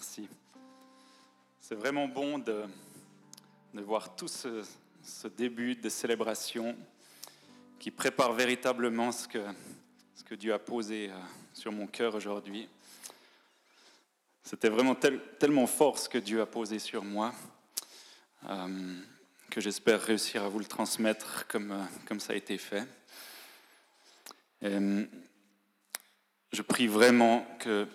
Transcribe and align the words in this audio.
Merci. 0.00 0.28
C'est 1.60 1.74
vraiment 1.74 2.08
bon 2.08 2.38
de, 2.38 2.64
de 3.74 3.82
voir 3.82 4.16
tout 4.16 4.28
ce, 4.28 4.64
ce, 5.02 5.28
début 5.28 5.74
de 5.74 5.90
célébration 5.90 6.74
qui 7.78 7.90
prépare 7.90 8.32
véritablement 8.32 9.12
ce 9.12 9.28
que, 9.28 9.44
ce 10.14 10.24
que 10.24 10.34
Dieu 10.34 10.54
a 10.54 10.58
posé 10.58 11.10
euh, 11.10 11.18
sur 11.52 11.70
mon 11.70 11.86
cœur 11.86 12.14
aujourd'hui. 12.14 12.66
C'était 14.42 14.70
vraiment 14.70 14.94
tellement 14.94 15.66
fort 15.66 15.98
ce 15.98 16.08
que 16.08 16.16
Dieu 16.16 16.40
a 16.40 16.46
posé 16.46 16.78
sur 16.78 17.04
moi 17.04 17.34
euh, 18.48 18.96
que 19.50 19.60
j'espère 19.60 20.00
réussir 20.00 20.44
à 20.44 20.48
vous 20.48 20.60
le 20.60 20.64
transmettre 20.64 21.46
comme, 21.46 21.72
euh, 21.72 21.84
comme 22.06 22.20
ça 22.20 22.32
a 22.32 22.36
été 22.36 22.56
fait. 22.56 22.86
Je 24.62 26.62
prie 26.62 26.86
vraiment 26.86 27.46
que 27.58 27.86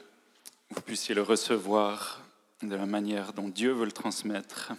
vous 0.72 0.82
puissiez 0.82 1.16
le 1.16 1.22
recevoir 1.22 2.22
de 2.62 2.76
la 2.76 2.86
manière 2.86 3.34
dont 3.34 3.50
Dieu 3.50 3.72
veut 3.72 3.86
le 3.86 3.92
transmettre. 3.92 4.74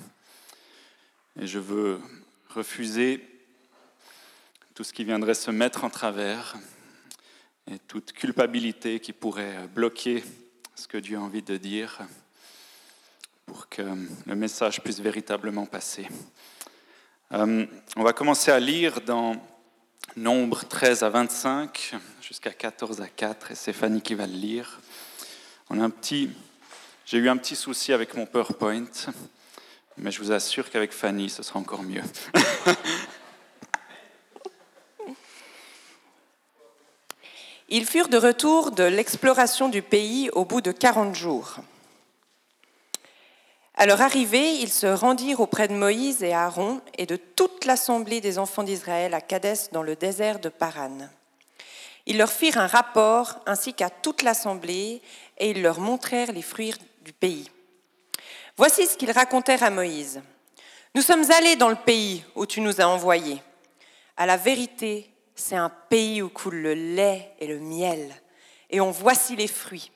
Et 1.40 1.46
je 1.46 1.58
veux 1.58 2.00
refuser 2.48 3.24
tout 4.74 4.84
ce 4.84 4.92
qui 4.92 5.04
viendrait 5.04 5.34
se 5.34 5.50
mettre 5.50 5.84
en 5.84 5.90
travers 5.90 6.56
et 7.70 7.78
toute 7.78 8.12
culpabilité 8.12 9.00
qui 9.00 9.12
pourrait 9.12 9.68
bloquer 9.68 10.24
ce 10.74 10.86
que 10.86 10.98
Dieu 10.98 11.16
a 11.16 11.20
envie 11.20 11.42
de 11.42 11.56
dire 11.56 12.00
pour 13.46 13.68
que 13.68 13.82
le 14.26 14.34
message 14.34 14.80
puisse 14.82 15.00
véritablement 15.00 15.66
passer. 15.66 16.08
Euh, 17.32 17.66
on 17.96 18.02
va 18.02 18.12
commencer 18.12 18.50
à 18.50 18.60
lire 18.60 19.00
dans 19.00 19.36
Nombre 20.16 20.64
13 20.64 21.02
à 21.02 21.10
25 21.10 21.94
jusqu'à 22.22 22.52
14 22.52 23.00
à 23.00 23.08
4 23.08 23.50
et 23.50 23.54
c'est 23.54 23.72
Fanny 23.72 24.00
qui 24.00 24.14
va 24.14 24.26
le 24.26 24.32
lire. 24.32 24.80
On 25.68 25.80
a 25.80 25.84
un 25.84 25.90
petit, 25.90 26.30
j'ai 27.04 27.18
eu 27.18 27.28
un 27.28 27.36
petit 27.36 27.56
souci 27.56 27.92
avec 27.92 28.14
mon 28.14 28.24
PowerPoint, 28.24 28.86
mais 29.96 30.12
je 30.12 30.22
vous 30.22 30.30
assure 30.30 30.70
qu'avec 30.70 30.92
Fanny, 30.92 31.28
ce 31.28 31.42
sera 31.42 31.58
encore 31.58 31.82
mieux. 31.82 32.04
Ils 37.68 37.84
furent 37.84 38.08
de 38.08 38.16
retour 38.16 38.70
de 38.70 38.84
l'exploration 38.84 39.68
du 39.68 39.82
pays 39.82 40.30
au 40.30 40.44
bout 40.44 40.60
de 40.60 40.70
40 40.70 41.16
jours. 41.16 41.56
À 43.74 43.86
leur 43.86 44.02
arrivée, 44.02 44.60
ils 44.60 44.72
se 44.72 44.86
rendirent 44.86 45.40
auprès 45.40 45.66
de 45.66 45.74
Moïse 45.74 46.22
et 46.22 46.32
Aaron 46.32 46.80
et 46.96 47.06
de 47.06 47.16
toute 47.16 47.64
l'assemblée 47.64 48.20
des 48.20 48.38
enfants 48.38 48.62
d'Israël 48.62 49.14
à 49.14 49.20
Kadès 49.20 49.70
dans 49.72 49.82
le 49.82 49.96
désert 49.96 50.38
de 50.38 50.48
Paran. 50.48 51.08
Ils 52.06 52.18
leur 52.18 52.30
firent 52.30 52.58
un 52.58 52.68
rapport 52.68 53.40
ainsi 53.46 53.74
qu'à 53.74 53.90
toute 53.90 54.22
l'assemblée 54.22 55.02
et 55.38 55.50
ils 55.50 55.62
leur 55.62 55.80
montrèrent 55.80 56.32
les 56.32 56.42
fruits 56.42 56.74
du 57.02 57.12
pays. 57.12 57.50
Voici 58.56 58.86
ce 58.86 58.96
qu'ils 58.96 59.10
racontèrent 59.10 59.62
à 59.62 59.70
Moïse. 59.70 60.22
Nous 60.94 61.02
sommes 61.02 61.30
allés 61.30 61.56
dans 61.56 61.68
le 61.68 61.76
pays 61.76 62.24
où 62.34 62.46
tu 62.46 62.60
nous 62.60 62.80
as 62.80 62.88
envoyés. 62.88 63.42
À 64.16 64.26
la 64.26 64.36
vérité, 64.36 65.10
c'est 65.34 65.56
un 65.56 65.68
pays 65.68 66.22
où 66.22 66.28
coule 66.28 66.56
le 66.56 66.74
lait 66.74 67.32
et 67.38 67.46
le 67.46 67.58
miel, 67.58 68.14
et 68.70 68.80
on 68.80 68.90
voici 68.90 69.36
les 69.36 69.48
fruits. 69.48 69.92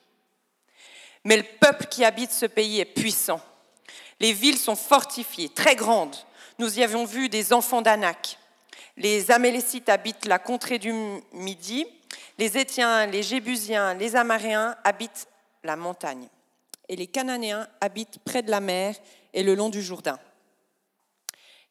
Mais 1.23 1.37
le 1.37 1.45
peuple 1.59 1.87
qui 1.87 2.05
habite 2.05 2.31
ce 2.31 2.45
pays 2.45 2.79
est 2.79 2.85
puissant 2.85 3.41
les 4.21 4.33
villes 4.33 4.59
sont 4.59 4.75
fortifiées, 4.75 5.49
très 5.49 5.75
grandes. 5.75 6.15
Nous 6.59 6.79
y 6.79 6.83
avons 6.83 7.05
vu 7.05 7.27
des 7.27 7.53
enfants 7.53 7.81
d'Anak. 7.81 8.37
Les 8.95 9.31
Amélécites 9.31 9.89
habitent 9.89 10.27
la 10.27 10.37
contrée 10.37 10.77
du 10.77 10.93
Midi. 11.33 11.87
Les 12.37 12.55
Étiens, 12.57 13.07
les 13.07 13.23
Jébusiens, 13.23 13.95
les 13.95 14.15
Amaréens 14.15 14.75
habitent 14.83 15.27
la 15.63 15.75
montagne. 15.75 16.27
Et 16.89 16.95
les 16.95 17.07
Cananéens 17.07 17.67
habitent 17.79 18.19
près 18.19 18.43
de 18.43 18.51
la 18.51 18.59
mer 18.59 18.95
et 19.33 19.43
le 19.43 19.55
long 19.55 19.69
du 19.69 19.81
Jourdain. 19.81 20.19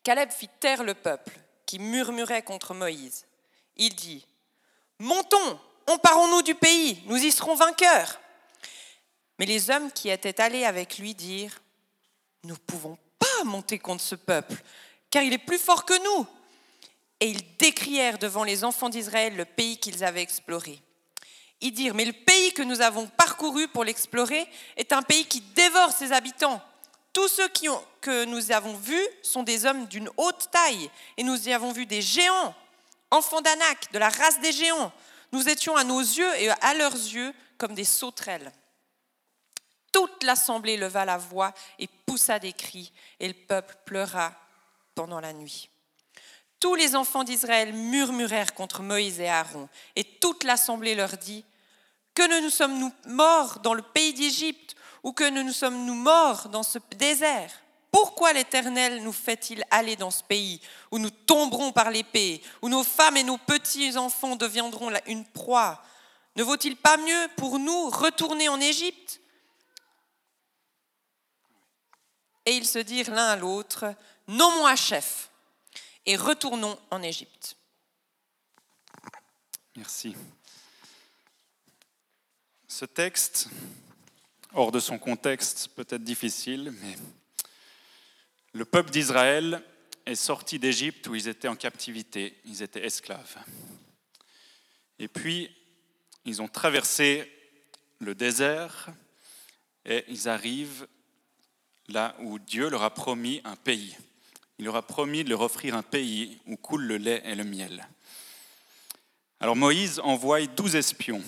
Caleb 0.03 0.31
fit 0.31 0.49
taire 0.61 0.83
le 0.83 0.95
peuple 0.95 1.39
qui 1.67 1.79
murmurait 1.79 2.43
contre 2.43 2.75
Moïse. 2.75 3.27
Il 3.77 3.95
dit 3.95 4.27
Montons, 4.99 5.59
emparons-nous 5.87 6.43
du 6.43 6.55
pays, 6.55 7.03
nous 7.07 7.17
y 7.17 7.31
serons 7.31 7.55
vainqueurs. 7.55 8.21
Mais 9.39 9.47
les 9.47 9.71
hommes 9.71 9.91
qui 9.93 10.11
étaient 10.11 10.41
allés 10.41 10.65
avec 10.65 10.99
lui 10.99 11.15
dirent 11.15 11.61
nous 12.45 12.55
ne 12.55 12.59
pouvons 12.59 12.97
pas 13.19 13.45
monter 13.45 13.79
contre 13.79 14.03
ce 14.03 14.15
peuple, 14.15 14.55
car 15.11 15.23
il 15.23 15.33
est 15.33 15.39
plus 15.39 15.59
fort 15.59 15.85
que 15.85 15.99
nous. 16.05 16.27
Et 17.21 17.29
ils 17.29 17.57
décrièrent 17.59 18.19
devant 18.19 18.45
les 18.45 18.65
enfants 18.65 18.89
d'Israël 18.89 19.37
le 19.37 19.45
pays 19.45 19.77
qu'ils 19.77 20.05
avaient 20.05 20.23
exploré. 20.23 20.81
Ils 21.61 21.73
dirent, 21.73 21.95
mais 21.95 22.05
le 22.05 22.13
pays 22.13 22.53
que 22.53 22.63
nous 22.63 22.81
avons 22.81 23.07
parcouru 23.07 23.69
pour 23.69 23.85
l'explorer 23.85 24.49
est 24.77 24.93
un 24.93 25.03
pays 25.03 25.27
qui 25.27 25.41
dévore 25.41 25.93
ses 25.93 26.13
habitants. 26.13 26.63
Tous 27.13 27.29
ceux 27.29 27.49
qui 27.49 27.69
que 28.01 28.25
nous 28.25 28.53
avons 28.53 28.75
vus 28.75 29.09
sont 29.23 29.43
des 29.43 29.67
hommes 29.67 29.87
d'une 29.87 30.11
haute 30.17 30.49
taille, 30.51 30.91
et 31.17 31.23
nous 31.23 31.49
y 31.49 31.53
avons 31.53 31.73
vu 31.73 31.85
des 31.85 32.01
géants, 32.01 32.55
enfants 33.11 33.41
d'Anak, 33.41 33.93
de 33.93 33.99
la 33.99 34.09
race 34.09 34.41
des 34.41 34.53
géants. 34.53 34.93
Nous 35.33 35.49
étions 35.49 35.77
à 35.77 35.85
nos 35.85 36.01
yeux 36.01 36.35
et 36.37 36.51
à 36.51 36.75
leurs 36.75 36.95
yeux 36.95 37.35
comme 37.59 37.75
des 37.75 37.85
sauterelles. 37.85 38.53
Toute 39.93 40.23
l'assemblée 40.23 40.77
leva 40.77 41.05
la 41.05 41.19
voix 41.19 41.53
et 41.79 41.89
poussa 42.07 42.39
des 42.39 42.53
cris, 42.53 42.93
et 43.19 43.29
le 43.29 43.35
peuple 43.35 43.77
pleura 43.85 44.33
pendant 44.95 45.21
la 45.21 45.33
nuit. 45.33 45.69
Tous 46.61 46.75
les 46.75 46.95
enfants 46.95 47.25
d'Israël 47.25 47.73
murmurèrent 47.73 48.55
contre 48.55 48.83
Moïse 48.83 49.21
et 49.21 49.29
Aaron, 49.29 49.69
et 49.97 50.05
toute 50.05 50.45
l'assemblée 50.45 50.95
leur 50.95 51.17
dit, 51.17 51.45
Que 52.15 52.23
ne 52.23 52.41
nous 52.41 52.51
sommes-nous 52.51 52.93
morts 53.07 53.61
dans 53.61 53.75
le 53.75 53.83
pays 53.83 54.13
d'Égypte, 54.13 54.75
ou 55.03 55.13
que 55.13 55.25
ne 55.25 55.43
nous 55.43 55.53
sommes-nous 55.53 55.95
morts 55.95 56.49
dans 56.49 56.63
ce 56.63 56.79
désert 56.97 57.53
Pourquoi 57.91 58.33
l'Éternel 58.33 59.03
nous 59.03 59.13
fait-il 59.13 59.65
aller 59.71 59.97
dans 59.97 60.11
ce 60.11 60.23
pays, 60.23 60.61
où 60.91 60.99
nous 60.99 61.11
tomberons 61.11 61.73
par 61.73 61.91
l'épée, 61.91 62.43
où 62.63 62.69
nos 62.69 62.85
femmes 62.85 63.17
et 63.17 63.25
nos 63.25 63.39
petits-enfants 63.39 64.37
deviendront 64.37 64.91
une 65.07 65.25
proie? 65.25 65.83
Ne 66.37 66.43
vaut-il 66.43 66.77
pas 66.77 66.97
mieux 66.97 67.29
pour 67.37 67.59
nous 67.59 67.91
retourner 67.91 68.49
en 68.49 68.61
Égypte? 68.61 69.21
Et 72.47 72.57
ils 72.57 72.67
se 72.67 72.79
dirent 72.79 73.11
l'un 73.11 73.29
à 73.29 73.37
l'autre, 73.37 73.95
nommons 74.27 74.75
chef 74.75 75.31
et 76.07 76.17
retournons 76.17 76.79
en 76.91 77.03
Égypte. 77.03 77.57
Merci. 79.77 80.17
Ce 82.81 82.87
texte, 82.87 83.51
hors 84.55 84.73
de 84.73 84.81
son 84.81 84.99
contexte 84.99 85.69
peut-être 85.77 86.03
difficile, 86.03 86.73
mais 86.81 86.97
le 88.55 88.65
peuple 88.65 88.89
d'Israël 88.89 89.63
est 90.07 90.15
sorti 90.15 90.59
d'Égypte 90.59 91.07
où 91.07 91.15
ils 91.15 91.29
étaient 91.29 91.47
en 91.47 91.57
captivité, 91.57 92.41
ils 92.47 92.63
étaient 92.63 92.87
esclaves. 92.87 93.37
Et 94.99 95.09
puis, 95.09 95.55
ils 96.25 96.41
ont 96.41 96.49
traversé 96.49 97.31
le 97.99 98.15
désert 98.15 98.89
et 99.85 100.03
ils 100.09 100.27
arrivent 100.31 100.89
là 101.89 102.17
où 102.21 102.39
Dieu 102.39 102.71
leur 102.71 102.83
a 102.83 102.95
promis 102.95 103.43
un 103.45 103.57
pays. 103.57 103.95
Il 104.59 104.65
leur 104.65 104.77
a 104.77 104.87
promis 104.87 105.23
de 105.23 105.29
leur 105.29 105.43
offrir 105.43 105.75
un 105.75 105.83
pays 105.83 106.41
où 106.47 106.57
coule 106.57 106.85
le 106.85 106.97
lait 106.97 107.21
et 107.27 107.35
le 107.35 107.45
miel. 107.45 107.87
Alors 109.39 109.55
Moïse 109.55 110.01
envoie 110.03 110.47
douze 110.47 110.77
espions, 110.77 111.23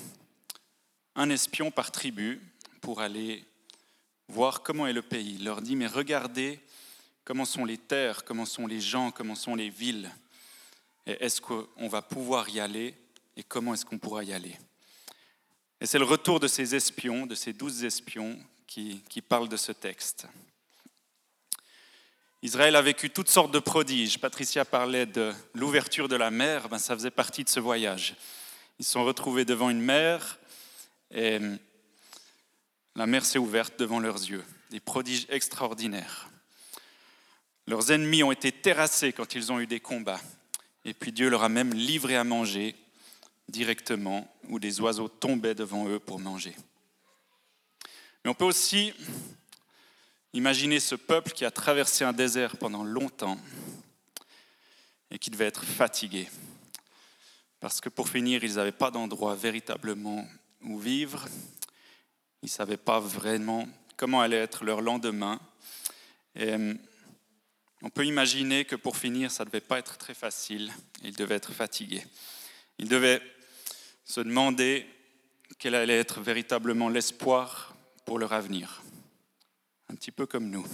un 1.14 1.30
espion 1.30 1.70
par 1.70 1.90
tribu, 1.90 2.40
pour 2.80 3.00
aller 3.00 3.44
voir 4.28 4.62
comment 4.62 4.86
est 4.86 4.92
le 4.92 5.02
pays. 5.02 5.36
Il 5.38 5.44
leur 5.44 5.62
dit, 5.62 5.76
mais 5.76 5.86
regardez 5.86 6.60
comment 7.24 7.44
sont 7.44 7.64
les 7.64 7.78
terres, 7.78 8.24
comment 8.24 8.46
sont 8.46 8.66
les 8.66 8.80
gens, 8.80 9.10
comment 9.10 9.34
sont 9.34 9.54
les 9.54 9.70
villes. 9.70 10.10
Et 11.06 11.12
est-ce 11.24 11.40
qu'on 11.40 11.88
va 11.88 12.02
pouvoir 12.02 12.48
y 12.48 12.60
aller 12.60 12.94
et 13.36 13.42
comment 13.42 13.74
est-ce 13.74 13.84
qu'on 13.84 13.98
pourra 13.98 14.24
y 14.24 14.32
aller? 14.32 14.58
Et 15.80 15.86
c'est 15.86 15.98
le 15.98 16.04
retour 16.04 16.40
de 16.40 16.48
ces 16.48 16.74
espions, 16.74 17.26
de 17.26 17.34
ces 17.34 17.52
douze 17.52 17.84
espions, 17.84 18.38
qui, 18.66 19.02
qui 19.08 19.20
parlent 19.20 19.48
de 19.48 19.56
ce 19.56 19.72
texte. 19.72 20.26
Israël 22.42 22.74
a 22.74 22.82
vécu 22.82 23.10
toutes 23.10 23.28
sortes 23.28 23.52
de 23.52 23.58
prodiges. 23.58 24.18
Patricia 24.18 24.64
parlait 24.64 25.06
de 25.06 25.32
l'ouverture 25.54 26.08
de 26.08 26.16
la 26.16 26.30
mer, 26.30 26.68
ben 26.68 26.78
ça 26.78 26.94
faisait 26.94 27.10
partie 27.10 27.44
de 27.44 27.48
ce 27.48 27.60
voyage. 27.60 28.16
Ils 28.78 28.84
se 28.84 28.92
sont 28.92 29.04
retrouvés 29.04 29.44
devant 29.44 29.70
une 29.70 29.80
mer 29.80 30.38
et 31.12 31.38
la 32.94 33.06
mer 33.06 33.24
s'est 33.24 33.38
ouverte 33.38 33.78
devant 33.78 34.00
leurs 34.00 34.18
yeux. 34.18 34.44
Des 34.70 34.80
prodiges 34.80 35.26
extraordinaires. 35.28 36.28
Leurs 37.66 37.92
ennemis 37.92 38.22
ont 38.22 38.32
été 38.32 38.50
terrassés 38.50 39.12
quand 39.12 39.34
ils 39.34 39.52
ont 39.52 39.60
eu 39.60 39.66
des 39.66 39.80
combats. 39.80 40.20
Et 40.84 40.94
puis 40.94 41.12
Dieu 41.12 41.28
leur 41.28 41.44
a 41.44 41.48
même 41.48 41.72
livré 41.72 42.16
à 42.16 42.24
manger 42.24 42.74
directement, 43.48 44.32
où 44.48 44.58
des 44.58 44.80
oiseaux 44.80 45.08
tombaient 45.08 45.54
devant 45.54 45.88
eux 45.88 45.98
pour 45.98 46.18
manger. 46.18 46.56
Mais 48.24 48.30
on 48.30 48.34
peut 48.34 48.44
aussi 48.44 48.92
Imaginez 50.34 50.80
ce 50.80 50.94
peuple 50.94 51.32
qui 51.32 51.44
a 51.44 51.50
traversé 51.50 52.04
un 52.04 52.14
désert 52.14 52.56
pendant 52.56 52.84
longtemps 52.84 53.36
et 55.10 55.18
qui 55.18 55.28
devait 55.28 55.44
être 55.44 55.64
fatigué. 55.64 56.26
Parce 57.60 57.82
que 57.82 57.90
pour 57.90 58.08
finir, 58.08 58.42
ils 58.42 58.54
n'avaient 58.54 58.72
pas 58.72 58.90
d'endroit 58.90 59.34
véritablement 59.34 60.26
où 60.64 60.78
vivre. 60.78 61.26
Ils 62.42 62.46
ne 62.46 62.50
savaient 62.50 62.76
pas 62.76 63.00
vraiment 63.00 63.68
comment 63.96 64.20
allait 64.20 64.36
être 64.36 64.64
leur 64.64 64.80
lendemain. 64.80 65.40
Et 66.34 66.54
on 67.82 67.90
peut 67.90 68.06
imaginer 68.06 68.64
que 68.64 68.76
pour 68.76 68.96
finir, 68.96 69.30
ça 69.30 69.44
ne 69.44 69.48
devait 69.50 69.60
pas 69.60 69.78
être 69.78 69.98
très 69.98 70.14
facile. 70.14 70.72
Ils 71.02 71.16
devaient 71.16 71.34
être 71.36 71.52
fatigués. 71.52 72.04
Ils 72.78 72.88
devaient 72.88 73.20
se 74.04 74.20
demander 74.20 74.86
quel 75.58 75.74
allait 75.74 75.98
être 75.98 76.20
véritablement 76.20 76.88
l'espoir 76.88 77.74
pour 78.04 78.18
leur 78.18 78.32
avenir. 78.32 78.82
Un 79.88 79.94
petit 79.94 80.10
peu 80.10 80.26
comme 80.26 80.48
nous. 80.48 80.66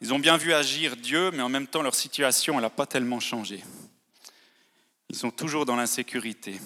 Ils 0.00 0.14
ont 0.14 0.18
bien 0.18 0.36
vu 0.36 0.54
agir 0.54 0.96
Dieu, 0.96 1.30
mais 1.30 1.42
en 1.42 1.48
même 1.50 1.66
temps, 1.66 1.82
leur 1.82 1.94
situation, 1.94 2.58
n'a 2.60 2.70
pas 2.70 2.86
tellement 2.86 3.20
changé. 3.20 3.62
Ils 5.10 5.16
sont 5.16 5.32
toujours 5.32 5.66
dans 5.66 5.74
l'insécurité. 5.74 6.60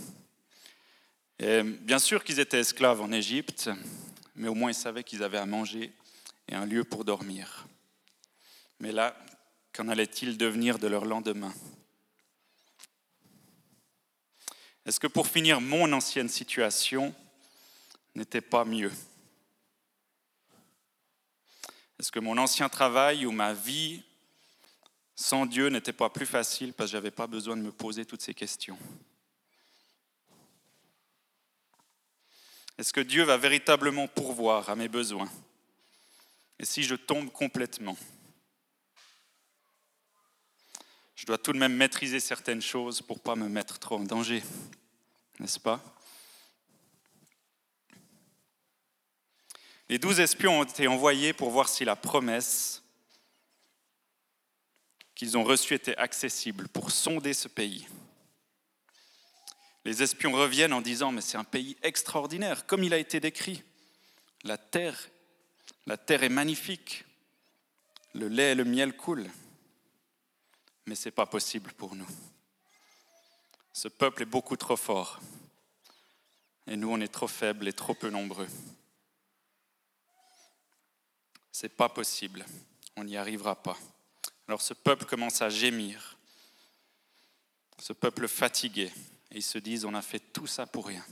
Bien 1.38 1.98
sûr 1.98 2.22
qu'ils 2.22 2.40
étaient 2.40 2.60
esclaves 2.60 3.00
en 3.00 3.10
Égypte, 3.10 3.70
mais 4.36 4.48
au 4.48 4.54
moins 4.54 4.70
ils 4.70 4.74
savaient 4.74 5.02
qu'ils 5.02 5.22
avaient 5.22 5.38
à 5.38 5.46
manger 5.46 5.94
et 6.48 6.54
un 6.54 6.66
lieu 6.66 6.84
pour 6.84 7.06
dormir. 7.06 7.66
Mais 8.80 8.92
là, 8.92 9.16
qu'en 9.72 9.88
allait-il 9.88 10.36
devenir 10.36 10.78
de 10.78 10.86
leur 10.86 11.06
lendemain? 11.06 11.54
Est-ce 14.84 15.00
que 15.00 15.06
pour 15.06 15.26
finir, 15.26 15.62
mon 15.62 15.90
ancienne 15.94 16.28
situation 16.28 17.14
n'était 18.14 18.42
pas 18.42 18.66
mieux? 18.66 18.92
Est-ce 21.98 22.12
que 22.12 22.20
mon 22.20 22.36
ancien 22.36 22.68
travail 22.68 23.24
ou 23.24 23.32
ma 23.32 23.54
vie 23.54 24.02
sans 25.16 25.46
Dieu 25.46 25.68
n'était 25.68 25.92
pas 25.92 26.10
plus 26.10 26.26
facile 26.26 26.72
parce 26.72 26.90
que 26.90 26.92
je 26.92 26.96
n'avais 26.96 27.10
pas 27.10 27.26
besoin 27.26 27.56
de 27.56 27.62
me 27.62 27.72
poser 27.72 28.04
toutes 28.04 28.22
ces 28.22 28.34
questions. 28.34 28.78
Est-ce 32.76 32.92
que 32.92 33.00
Dieu 33.00 33.22
va 33.22 33.36
véritablement 33.36 34.08
pourvoir 34.08 34.68
à 34.68 34.74
mes 34.74 34.88
besoins? 34.88 35.30
Et 36.58 36.64
si 36.64 36.82
je 36.82 36.94
tombe 36.94 37.30
complètement? 37.30 37.96
Je 41.14 41.26
dois 41.26 41.38
tout 41.38 41.52
de 41.52 41.58
même 41.58 41.74
maîtriser 41.74 42.20
certaines 42.20 42.62
choses 42.62 43.00
pour 43.00 43.18
ne 43.18 43.22
pas 43.22 43.36
me 43.36 43.48
mettre 43.48 43.78
trop 43.78 43.96
en 43.96 44.04
danger, 44.04 44.42
n'est-ce 45.38 45.60
pas? 45.60 45.82
Les 49.88 49.98
douze 49.98 50.18
espions 50.18 50.60
ont 50.60 50.64
été 50.64 50.88
envoyés 50.88 51.32
pour 51.32 51.50
voir 51.50 51.68
si 51.68 51.84
la 51.84 51.94
promesse 51.94 52.83
qu'ils 55.14 55.38
ont 55.38 55.44
reçue 55.44 55.74
était 55.74 55.96
accessible, 55.96 56.68
pour 56.68 56.90
sonder 56.90 57.34
ce 57.34 57.48
pays. 57.48 57.86
Les 59.84 60.02
espions 60.02 60.32
reviennent 60.32 60.72
en 60.72 60.80
disant, 60.80 61.12
mais 61.12 61.20
c'est 61.20 61.36
un 61.36 61.44
pays 61.44 61.76
extraordinaire, 61.82 62.66
comme 62.66 62.84
il 62.84 62.94
a 62.94 62.98
été 62.98 63.20
décrit. 63.20 63.62
La 64.42 64.58
terre, 64.58 65.08
la 65.86 65.96
terre 65.96 66.22
est 66.22 66.28
magnifique, 66.28 67.04
le 68.14 68.28
lait 68.28 68.52
et 68.52 68.54
le 68.54 68.64
miel 68.64 68.96
coulent, 68.96 69.30
mais 70.86 70.94
ce 70.94 71.08
n'est 71.08 71.12
pas 71.12 71.26
possible 71.26 71.72
pour 71.72 71.94
nous. 71.94 72.08
Ce 73.72 73.88
peuple 73.88 74.22
est 74.22 74.26
beaucoup 74.26 74.56
trop 74.56 74.76
fort, 74.76 75.20
et 76.66 76.76
nous, 76.76 76.90
on 76.90 77.00
est 77.00 77.12
trop 77.12 77.28
faibles 77.28 77.68
et 77.68 77.72
trop 77.72 77.94
peu 77.94 78.08
nombreux. 78.08 78.48
C'est 81.52 81.76
pas 81.76 81.88
possible, 81.88 82.44
on 82.96 83.04
n'y 83.04 83.16
arrivera 83.16 83.54
pas. 83.54 83.76
Alors 84.46 84.60
ce 84.60 84.74
peuple 84.74 85.06
commence 85.06 85.40
à 85.42 85.48
gémir, 85.48 86.18
ce 87.78 87.92
peuple 87.92 88.28
fatigué, 88.28 88.92
et 89.30 89.36
ils 89.36 89.42
se 89.42 89.58
disent 89.58 89.84
on 89.84 89.94
a 89.94 90.02
fait 90.02 90.20
tout 90.20 90.46
ça 90.46 90.66
pour 90.66 90.86
rien. 90.86 91.04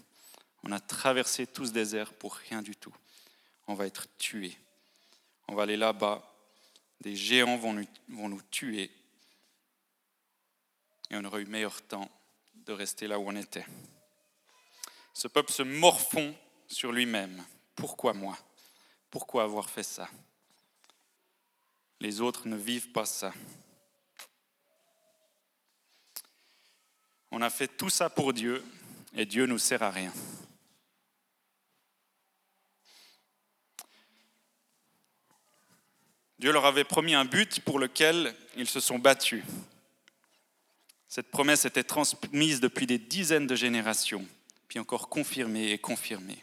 On 0.63 0.71
a 0.71 0.81
traversé 0.81 1.47
tout 1.47 1.67
ce 1.67 1.73
désert 1.73 2.13
pour 2.13 2.35
rien 2.35 2.63
du 2.63 2.77
tout. 2.77 2.95
On 3.67 3.75
va 3.75 3.87
être 3.87 4.07
tués. 4.19 4.57
On 5.49 5.55
va 5.55 5.65
aller 5.65 5.77
là-bas, 5.77 6.23
des 7.01 7.17
géants 7.17 7.57
vont 7.57 7.73
nous, 8.09 8.43
tuer, 8.51 8.91
et 11.11 11.17
on 11.17 11.25
aurait 11.25 11.43
eu 11.43 11.47
meilleur 11.47 11.83
temps 11.83 12.09
de 12.55 12.73
rester 12.73 13.07
là 13.07 13.19
où 13.19 13.29
on 13.29 13.37
était. 13.37 13.67
Ce 15.13 15.27
peuple 15.27 15.53
se 15.53 15.63
morfond 15.63 16.35
sur 16.69 16.93
lui-même. 16.93 17.45
Pourquoi 17.75 18.15
moi? 18.15 18.39
Pourquoi 19.11 19.43
avoir 19.43 19.69
fait 19.69 19.83
ça? 19.83 20.09
Les 22.03 22.21
autres 22.21 22.49
ne 22.49 22.57
vivent 22.57 22.91
pas 22.91 23.07
ça. 23.07 23.33
On 27.31 27.41
a 27.41 27.49
fait 27.49 27.69
tout 27.69 27.91
ça 27.91 28.11
pour 28.11 28.33
Dieu 28.33 28.65
et 29.15 29.25
Dieu 29.25 29.47
ne 29.47 29.53
nous 29.53 29.59
sert 29.59 29.85
à 29.85 29.91
rien. 29.93 30.13
Dieu 36.41 36.51
leur 36.51 36.67
avait 36.67 36.83
promis 36.83 37.15
un 37.15 37.25
but 37.25 37.61
pour 37.61 37.79
lequel 37.79 38.35
ils 38.57 38.69
se 38.69 38.81
sont 38.81 38.99
battus. 38.99 39.45
Cette 41.07 41.31
promesse 41.31 41.67
était 41.67 41.85
transmise 41.85 42.59
depuis 42.59 42.87
des 42.89 42.99
dizaines 42.99 43.47
de 43.47 43.55
générations, 43.55 44.27
puis 44.67 44.81
encore 44.81 45.09
confirmée 45.09 45.71
et 45.71 45.79
confirmée. 45.79 46.43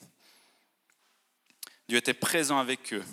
Dieu 1.89 1.97
était 1.97 2.13
présent 2.13 2.59
avec 2.59 2.93
eux. 2.93 3.03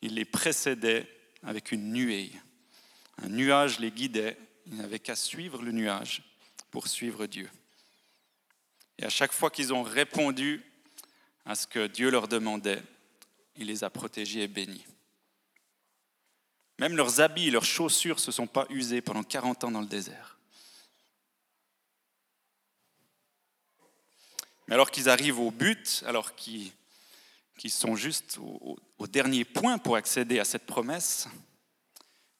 Il 0.00 0.14
les 0.14 0.24
précédait 0.24 1.06
avec 1.46 1.72
une 1.72 1.92
nuée. 1.92 2.32
Un 3.22 3.28
nuage 3.28 3.78
les 3.78 3.90
guidait, 3.90 4.36
ils 4.66 4.76
n'avaient 4.76 4.98
qu'à 4.98 5.16
suivre 5.16 5.62
le 5.62 5.72
nuage 5.72 6.22
pour 6.70 6.88
suivre 6.88 7.26
Dieu. 7.26 7.48
Et 8.98 9.04
à 9.04 9.08
chaque 9.08 9.32
fois 9.32 9.50
qu'ils 9.50 9.72
ont 9.72 9.82
répondu 9.82 10.62
à 11.44 11.54
ce 11.54 11.66
que 11.66 11.86
Dieu 11.86 12.10
leur 12.10 12.28
demandait, 12.28 12.82
il 13.56 13.68
les 13.68 13.84
a 13.84 13.90
protégés 13.90 14.42
et 14.42 14.48
bénis. 14.48 14.84
Même 16.78 16.96
leurs 16.96 17.20
habits, 17.20 17.50
leurs 17.50 17.64
chaussures 17.64 18.16
ne 18.16 18.20
se 18.20 18.32
sont 18.32 18.46
pas 18.46 18.66
usés 18.68 19.00
pendant 19.00 19.22
40 19.22 19.64
ans 19.64 19.70
dans 19.70 19.80
le 19.80 19.86
désert. 19.86 20.38
Mais 24.66 24.74
alors 24.74 24.90
qu'ils 24.90 25.08
arrivent 25.08 25.38
au 25.38 25.50
but, 25.50 26.02
alors 26.06 26.34
qu'ils 26.34 26.72
qui 27.56 27.70
sont 27.70 27.96
juste 27.96 28.38
au, 28.38 29.06
dernier 29.06 29.44
point 29.44 29.78
pour 29.78 29.96
accéder 29.96 30.38
à 30.38 30.44
cette 30.44 30.66
promesse, 30.66 31.28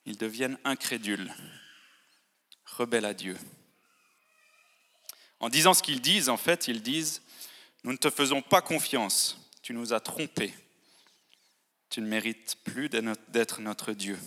ils 0.04 0.18
deviennent 0.18 0.58
incrédules, 0.64 1.32
rebelles 2.64 3.04
à 3.04 3.14
Dieu. 3.14 3.36
En 5.40 5.48
disant 5.48 5.74
ce 5.74 5.82
qu'ils 5.82 6.00
disent, 6.00 6.28
en 6.28 6.36
fait, 6.36 6.68
ils 6.68 6.82
disent, 6.82 7.22
nous 7.84 7.92
ne 7.92 7.96
te 7.96 8.10
faisons 8.10 8.42
pas 8.42 8.60
confiance, 8.60 9.38
tu 9.62 9.72
nous 9.72 9.92
as 9.92 10.00
trompés, 10.00 10.52
tu 11.88 12.00
ne 12.00 12.06
mérites 12.06 12.56
plus 12.64 12.88
d'être 12.88 13.60
notre 13.60 13.92
Dieu, 13.92 14.18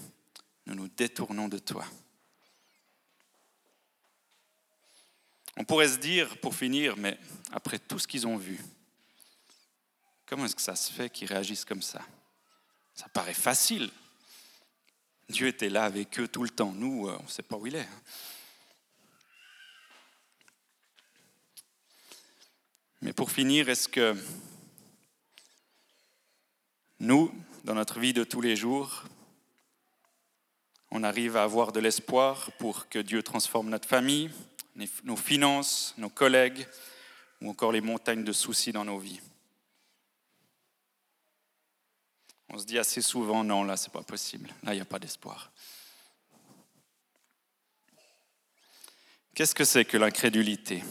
nous 0.66 0.76
nous 0.76 0.88
détournons 0.88 1.48
de 1.48 1.60
toi. 1.60 1.86
On 5.58 5.66
pourrait 5.66 5.90
se 5.90 5.98
dire, 5.98 6.38
pour 6.38 6.56
finir, 6.56 6.96
mais 6.96 7.20
après 7.52 7.80
tout 7.80 8.00
ce 8.00 8.08
qu'ils 8.08 8.26
ont 8.26 8.38
vu, 8.38 8.60
Comment 10.30 10.46
est-ce 10.46 10.56
que 10.56 10.62
ça 10.62 10.76
se 10.76 10.92
fait 10.92 11.10
qu'ils 11.10 11.28
réagissent 11.28 11.66
comme 11.66 11.82
ça? 11.82 12.02
Ça 12.94 13.10
paraît 13.10 13.34
facile. 13.34 13.90
Dieu 15.28 15.48
était 15.48 15.70
là 15.70 15.86
avec 15.86 16.20
eux 16.20 16.28
tout 16.28 16.44
le 16.44 16.52
temps. 16.52 16.72
Nous, 16.72 17.08
euh, 17.08 17.18
on 17.20 17.24
ne 17.24 17.30
sait 17.30 17.42
pas 17.42 17.56
où 17.56 17.66
il 17.66 17.76
est. 17.76 17.80
Hein. 17.80 18.02
Mais 23.02 23.12
pour 23.12 23.32
finir, 23.32 23.70
est-ce 23.70 23.90
que 23.90 24.16
nous, 27.00 27.34
dans 27.64 27.74
notre 27.74 28.00
vie 28.00 28.14
de 28.14 28.24
tous 28.24 28.42
les 28.42 28.56
jours, 28.56 29.06
on 30.92 31.04
arrive 31.04 31.38
à 31.38 31.44
avoir 31.44 31.72
de 31.72 31.80
l'espoir 31.80 32.52
pour 32.60 32.88
que 32.88 33.00
Dieu 33.00 33.24
transforme 33.24 33.70
notre 33.70 33.88
famille, 33.88 34.30
nos 35.04 35.18
finances, 35.18 35.96
nos 35.98 36.10
collègues 36.10 36.68
ou 37.42 37.50
encore 37.50 37.72
les 37.72 37.82
montagnes 37.82 38.24
de 38.24 38.34
soucis 38.34 38.72
dans 38.72 38.86
nos 38.86 39.00
vies? 39.00 39.22
On 42.52 42.58
se 42.58 42.66
dit 42.66 42.80
assez 42.80 43.02
souvent, 43.02 43.44
non, 43.44 43.64
là, 43.64 43.78
c'est 43.78 43.92
pas 43.92 44.02
possible. 44.02 44.50
Là, 44.64 44.74
il 44.74 44.78
n'y 44.78 44.82
a 44.82 44.86
pas 44.86 45.00
d'espoir. 45.00 45.52
Qu'est-ce 49.36 49.56
que 49.56 49.64
c'est 49.64 49.86
que 49.86 49.98
l'incrédulité? 49.98 50.84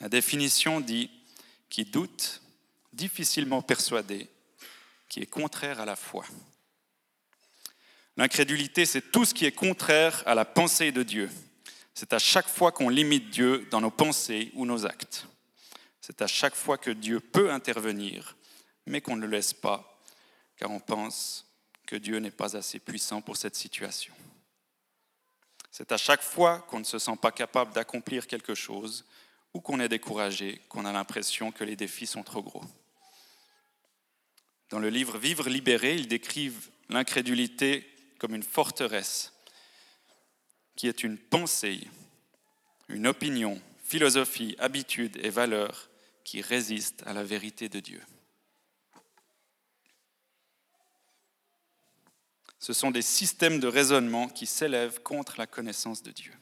La 0.00 0.08
définition 0.08 0.80
dit 0.80 1.10
qui 1.68 1.84
doute, 1.84 2.40
difficilement 2.92 3.62
persuadé, 3.62 4.28
qui 5.08 5.20
est 5.20 5.26
contraire 5.26 5.80
à 5.80 5.84
la 5.84 5.96
foi. 5.96 6.24
L'incrédulité, 8.16 8.86
c'est 8.86 9.10
tout 9.10 9.24
ce 9.24 9.34
qui 9.34 9.44
est 9.44 9.52
contraire 9.52 10.22
à 10.26 10.34
la 10.34 10.44
pensée 10.44 10.92
de 10.92 11.02
Dieu. 11.02 11.30
C'est 11.94 12.12
à 12.12 12.18
chaque 12.18 12.48
fois 12.48 12.72
qu'on 12.72 12.88
limite 12.88 13.30
Dieu 13.30 13.66
dans 13.70 13.80
nos 13.80 13.90
pensées 13.90 14.50
ou 14.54 14.66
nos 14.66 14.86
actes. 14.86 15.26
C'est 16.00 16.22
à 16.22 16.26
chaque 16.26 16.54
fois 16.54 16.78
que 16.78 16.90
Dieu 16.90 17.20
peut 17.20 17.50
intervenir, 17.50 18.36
mais 18.86 19.00
qu'on 19.00 19.16
ne 19.16 19.22
le 19.22 19.28
laisse 19.28 19.52
pas 19.52 19.91
car 20.62 20.70
on 20.70 20.78
pense 20.78 21.44
que 21.86 21.96
Dieu 21.96 22.18
n'est 22.18 22.30
pas 22.30 22.56
assez 22.56 22.78
puissant 22.78 23.20
pour 23.20 23.36
cette 23.36 23.56
situation. 23.56 24.14
C'est 25.72 25.90
à 25.90 25.96
chaque 25.96 26.22
fois 26.22 26.60
qu'on 26.68 26.78
ne 26.78 26.84
se 26.84 27.00
sent 27.00 27.16
pas 27.20 27.32
capable 27.32 27.72
d'accomplir 27.72 28.28
quelque 28.28 28.54
chose 28.54 29.04
ou 29.54 29.60
qu'on 29.60 29.80
est 29.80 29.88
découragé 29.88 30.60
qu'on 30.68 30.84
a 30.84 30.92
l'impression 30.92 31.50
que 31.50 31.64
les 31.64 31.74
défis 31.74 32.06
sont 32.06 32.22
trop 32.22 32.44
gros. 32.44 32.62
Dans 34.70 34.78
le 34.78 34.88
livre 34.88 35.18
Vivre 35.18 35.48
libéré, 35.48 35.96
ils 35.96 36.06
décrivent 36.06 36.70
l'incrédulité 36.90 37.84
comme 38.20 38.36
une 38.36 38.44
forteresse 38.44 39.32
qui 40.76 40.86
est 40.86 41.02
une 41.02 41.18
pensée, 41.18 41.80
une 42.88 43.08
opinion, 43.08 43.60
philosophie, 43.82 44.54
habitude 44.60 45.18
et 45.24 45.30
valeur 45.30 45.90
qui 46.22 46.40
résistent 46.40 47.02
à 47.04 47.14
la 47.14 47.24
vérité 47.24 47.68
de 47.68 47.80
Dieu. 47.80 48.00
Ce 52.62 52.72
sont 52.72 52.92
des 52.92 53.02
systèmes 53.02 53.58
de 53.58 53.66
raisonnement 53.66 54.28
qui 54.28 54.46
s'élèvent 54.46 55.02
contre 55.02 55.34
la 55.36 55.48
connaissance 55.48 56.00
de 56.00 56.12
Dieu. 56.12 56.32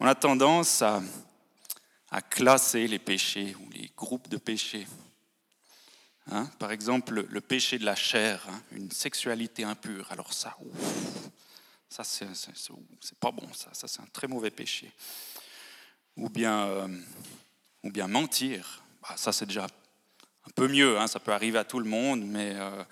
On 0.00 0.06
a 0.06 0.16
tendance 0.16 0.82
à, 0.82 1.00
classer 2.28 2.88
les 2.88 2.98
péchés 2.98 3.54
ou 3.54 3.70
les 3.70 3.92
groupes 3.96 4.28
de 4.28 4.38
péchés. 4.38 4.88
Hein, 6.32 6.50
par 6.58 6.72
exemple, 6.72 7.24
le, 7.28 7.40
péché 7.40 7.78
de 7.78 7.84
la 7.84 7.94
chair, 7.94 8.44
hein, 8.50 8.60
une 8.72 8.90
sexualité 8.90 9.62
impure. 9.62 10.10
Alors 10.10 10.32
ça, 10.32 10.56
ça 11.88 12.02
c'est 12.02 13.18
pas 13.20 13.30
bon, 13.30 13.46
ça, 13.52 13.70
ça 13.72 13.86
c'est 13.86 14.00
un 14.00 14.08
très 14.12 14.26
mauvais 14.26 14.50
péché. 14.50 14.90
Ou 16.16 16.28
bien, 16.28 16.66
euh, 16.66 16.88
ou 17.84 17.92
bien 17.92 18.08
mentir, 18.08 18.82
bah, 19.00 19.14
ça 19.16 19.30
c'est 19.30 19.46
déjà 19.46 19.66
un 19.66 20.50
peu 20.56 20.66
mieux, 20.66 20.98
hein, 20.98 21.06
ça 21.06 21.20
peut 21.20 21.32
arriver 21.32 21.58
à 21.58 21.64
tout 21.64 21.78
le 21.78 21.88
monde, 21.88 22.26
mais, 22.26 22.52
euh, 22.56 22.82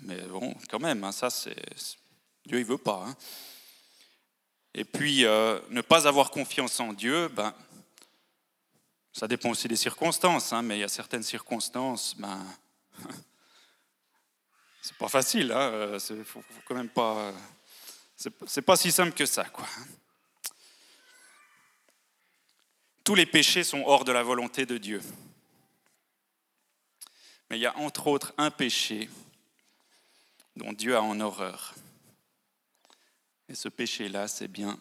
mais 0.00 0.20
bon, 0.22 0.54
quand 0.70 0.80
même, 0.80 1.10
ça 1.12 1.30
c'est 1.30 1.54
Dieu 2.44 2.58
il 2.58 2.64
veut 2.64 2.78
pas. 2.78 3.06
Et 4.74 4.84
puis, 4.84 5.26
euh, 5.26 5.60
ne 5.68 5.82
pas 5.82 6.08
avoir 6.08 6.30
confiance 6.30 6.80
en 6.80 6.92
Dieu, 6.92 7.28
ben, 7.28 7.54
ça 9.12 9.28
dépend 9.28 9.50
aussi 9.50 9.68
des 9.68 9.76
circonstances, 9.76 10.52
hein, 10.52 10.62
mais 10.62 10.78
il 10.78 10.80
y 10.80 10.84
a 10.84 10.88
certaines 10.88 11.22
circonstances, 11.22 12.16
ben, 12.16 12.42
c'est 14.82 14.96
pas 14.96 15.08
facile, 15.08 15.46
il 15.46 15.52
hein, 15.52 15.98
faut, 16.24 16.42
quand 16.66 16.74
même 16.74 16.88
pas. 16.88 17.32
C'est 18.46 18.62
pas 18.62 18.76
si 18.76 18.92
simple 18.92 19.12
que 19.12 19.26
ça, 19.26 19.44
quoi. 19.44 19.66
Tous 23.04 23.16
les 23.16 23.26
péchés 23.26 23.64
sont 23.64 23.82
hors 23.84 24.04
de 24.04 24.12
la 24.12 24.22
volonté 24.22 24.64
de 24.64 24.78
Dieu. 24.78 25.02
Mais 27.50 27.58
il 27.58 27.62
y 27.62 27.66
a 27.66 27.76
entre 27.76 28.06
autres 28.06 28.32
un 28.38 28.50
péché 28.50 29.10
dont 30.56 30.72
Dieu 30.72 30.96
a 30.96 31.02
en 31.02 31.20
horreur. 31.20 31.74
Et 33.48 33.54
ce 33.54 33.68
péché-là, 33.68 34.28
c'est 34.28 34.48
bien 34.48 34.78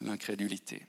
l'incrédulité. 0.00 0.86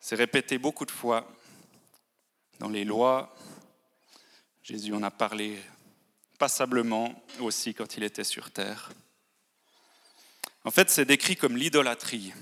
C'est 0.00 0.16
répété 0.16 0.58
beaucoup 0.58 0.84
de 0.84 0.90
fois 0.90 1.26
dans 2.58 2.68
les 2.68 2.84
lois. 2.84 3.34
Jésus 4.62 4.94
en 4.94 5.02
a 5.02 5.10
parlé 5.10 5.60
passablement 6.38 7.24
aussi 7.40 7.74
quand 7.74 7.96
il 7.96 8.02
était 8.02 8.24
sur 8.24 8.50
terre. 8.50 8.92
En 10.64 10.70
fait, 10.70 10.90
c'est 10.90 11.04
décrit 11.04 11.36
comme 11.36 11.56
l'idolâtrie. 11.56 12.32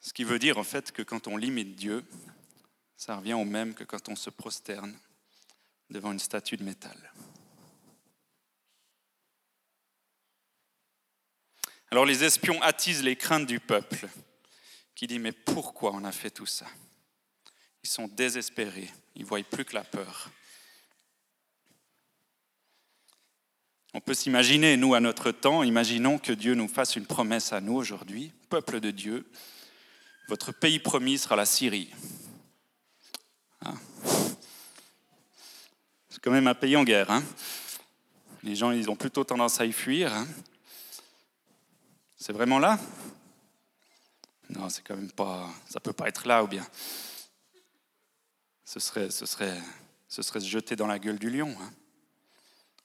Ce 0.00 0.12
qui 0.12 0.24
veut 0.24 0.38
dire 0.38 0.58
en 0.58 0.64
fait 0.64 0.92
que 0.92 1.02
quand 1.02 1.28
on 1.28 1.36
limite 1.36 1.76
Dieu, 1.76 2.04
ça 3.00 3.16
revient 3.16 3.32
au 3.32 3.46
même 3.46 3.72
que 3.72 3.82
quand 3.82 4.10
on 4.10 4.14
se 4.14 4.28
prosterne 4.28 4.94
devant 5.88 6.12
une 6.12 6.18
statue 6.18 6.58
de 6.58 6.64
métal. 6.64 7.12
Alors 11.90 12.04
les 12.04 12.24
espions 12.24 12.60
attisent 12.60 13.02
les 13.02 13.16
craintes 13.16 13.46
du 13.46 13.58
peuple 13.58 14.06
qui 14.94 15.06
dit 15.06 15.18
mais 15.18 15.32
pourquoi 15.32 15.92
on 15.94 16.04
a 16.04 16.12
fait 16.12 16.28
tout 16.28 16.44
ça? 16.44 16.66
Ils 17.82 17.88
sont 17.88 18.06
désespérés, 18.06 18.90
ils 19.14 19.22
ne 19.22 19.26
voient 19.26 19.42
plus 19.44 19.64
que 19.64 19.74
la 19.74 19.84
peur. 19.84 20.30
On 23.94 24.02
peut 24.02 24.14
s'imaginer, 24.14 24.76
nous, 24.76 24.94
à 24.94 25.00
notre 25.00 25.32
temps, 25.32 25.62
imaginons 25.62 26.18
que 26.18 26.32
Dieu 26.32 26.54
nous 26.54 26.68
fasse 26.68 26.96
une 26.96 27.06
promesse 27.06 27.54
à 27.54 27.62
nous 27.62 27.74
aujourd'hui, 27.74 28.30
peuple 28.50 28.78
de 28.78 28.90
Dieu, 28.90 29.26
votre 30.28 30.52
pays 30.52 30.78
promis 30.78 31.16
sera 31.16 31.34
la 31.34 31.46
Syrie. 31.46 31.90
Ah. 33.64 33.74
C'est 36.08 36.20
quand 36.22 36.30
même 36.30 36.46
un 36.46 36.54
pays 36.54 36.76
en 36.76 36.84
guerre. 36.84 37.10
Hein. 37.10 37.22
Les 38.42 38.56
gens, 38.56 38.70
ils 38.70 38.90
ont 38.90 38.96
plutôt 38.96 39.24
tendance 39.24 39.60
à 39.60 39.66
y 39.66 39.72
fuir. 39.72 40.12
Hein. 40.12 40.26
C'est 42.16 42.32
vraiment 42.32 42.58
là? 42.58 42.78
Non, 44.48 44.68
c'est 44.68 44.82
quand 44.82 44.96
même 44.96 45.12
pas. 45.12 45.48
Ça 45.68 45.80
peut 45.80 45.92
pas 45.92 46.08
être 46.08 46.26
là 46.26 46.42
ou 46.42 46.46
bien. 46.46 46.66
Ce 48.64 48.80
serait, 48.80 49.10
ce 49.10 49.26
serait, 49.26 49.60
ce 50.08 50.22
serait 50.22 50.40
se 50.40 50.48
jeter 50.48 50.76
dans 50.76 50.86
la 50.86 50.98
gueule 50.98 51.18
du 51.18 51.30
lion. 51.30 51.56
Hein. 51.60 51.72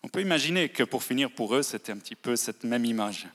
On 0.04 0.08
peut 0.08 0.22
imaginer 0.22 0.70
que 0.70 0.84
pour 0.84 1.04
finir, 1.04 1.34
pour 1.34 1.56
eux, 1.56 1.64
c'était 1.64 1.92
un 1.92 1.98
petit 1.98 2.16
peu 2.16 2.36
cette 2.36 2.64
même 2.64 2.86
image. 2.86 3.28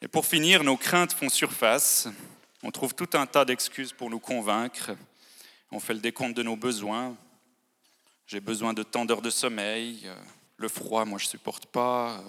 Et 0.00 0.08
pour 0.08 0.24
finir, 0.24 0.62
nos 0.62 0.76
craintes 0.76 1.12
font 1.12 1.28
surface. 1.28 2.08
On 2.62 2.70
trouve 2.70 2.94
tout 2.94 3.10
un 3.14 3.26
tas 3.26 3.44
d'excuses 3.44 3.92
pour 3.92 4.08
nous 4.08 4.18
convaincre. 4.18 4.92
On 5.70 5.80
fait 5.80 5.94
le 5.94 6.00
décompte 6.00 6.36
de 6.36 6.42
nos 6.42 6.56
besoins. 6.56 7.16
J'ai 8.26 8.40
besoin 8.40 8.72
de 8.72 8.82
tant 8.82 9.04
d'heures 9.04 9.22
de 9.22 9.30
sommeil. 9.30 10.10
Le 10.56 10.68
froid, 10.68 11.04
moi, 11.04 11.18
je 11.18 11.26
supporte 11.26 11.66
pas. 11.66 12.22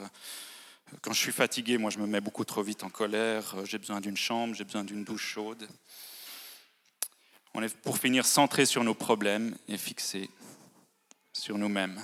Quand 1.02 1.14
je 1.14 1.20
suis 1.20 1.32
fatigué, 1.32 1.78
moi, 1.78 1.90
je 1.92 2.00
me 2.00 2.08
mets 2.08 2.22
beaucoup 2.22 2.44
trop 2.44 2.62
vite 2.62 2.84
en 2.84 2.90
colère. 2.90 3.56
J'ai 3.66 3.78
besoin 3.78 4.02
d'une 4.02 4.18
chambre, 4.18 4.54
j'ai 4.54 4.64
besoin 4.64 4.84
d'une 4.84 5.04
douche 5.04 5.26
chaude. 5.26 5.68
On 7.54 7.64
est, 7.64 7.76
pour 7.78 7.98
finir, 7.98 8.26
centré 8.26 8.66
sur 8.66 8.84
nos 8.84 8.94
problèmes 8.94 9.58
et 9.68 9.78
fixé 9.78 10.30
sur 11.34 11.58
nous-mêmes. 11.58 12.04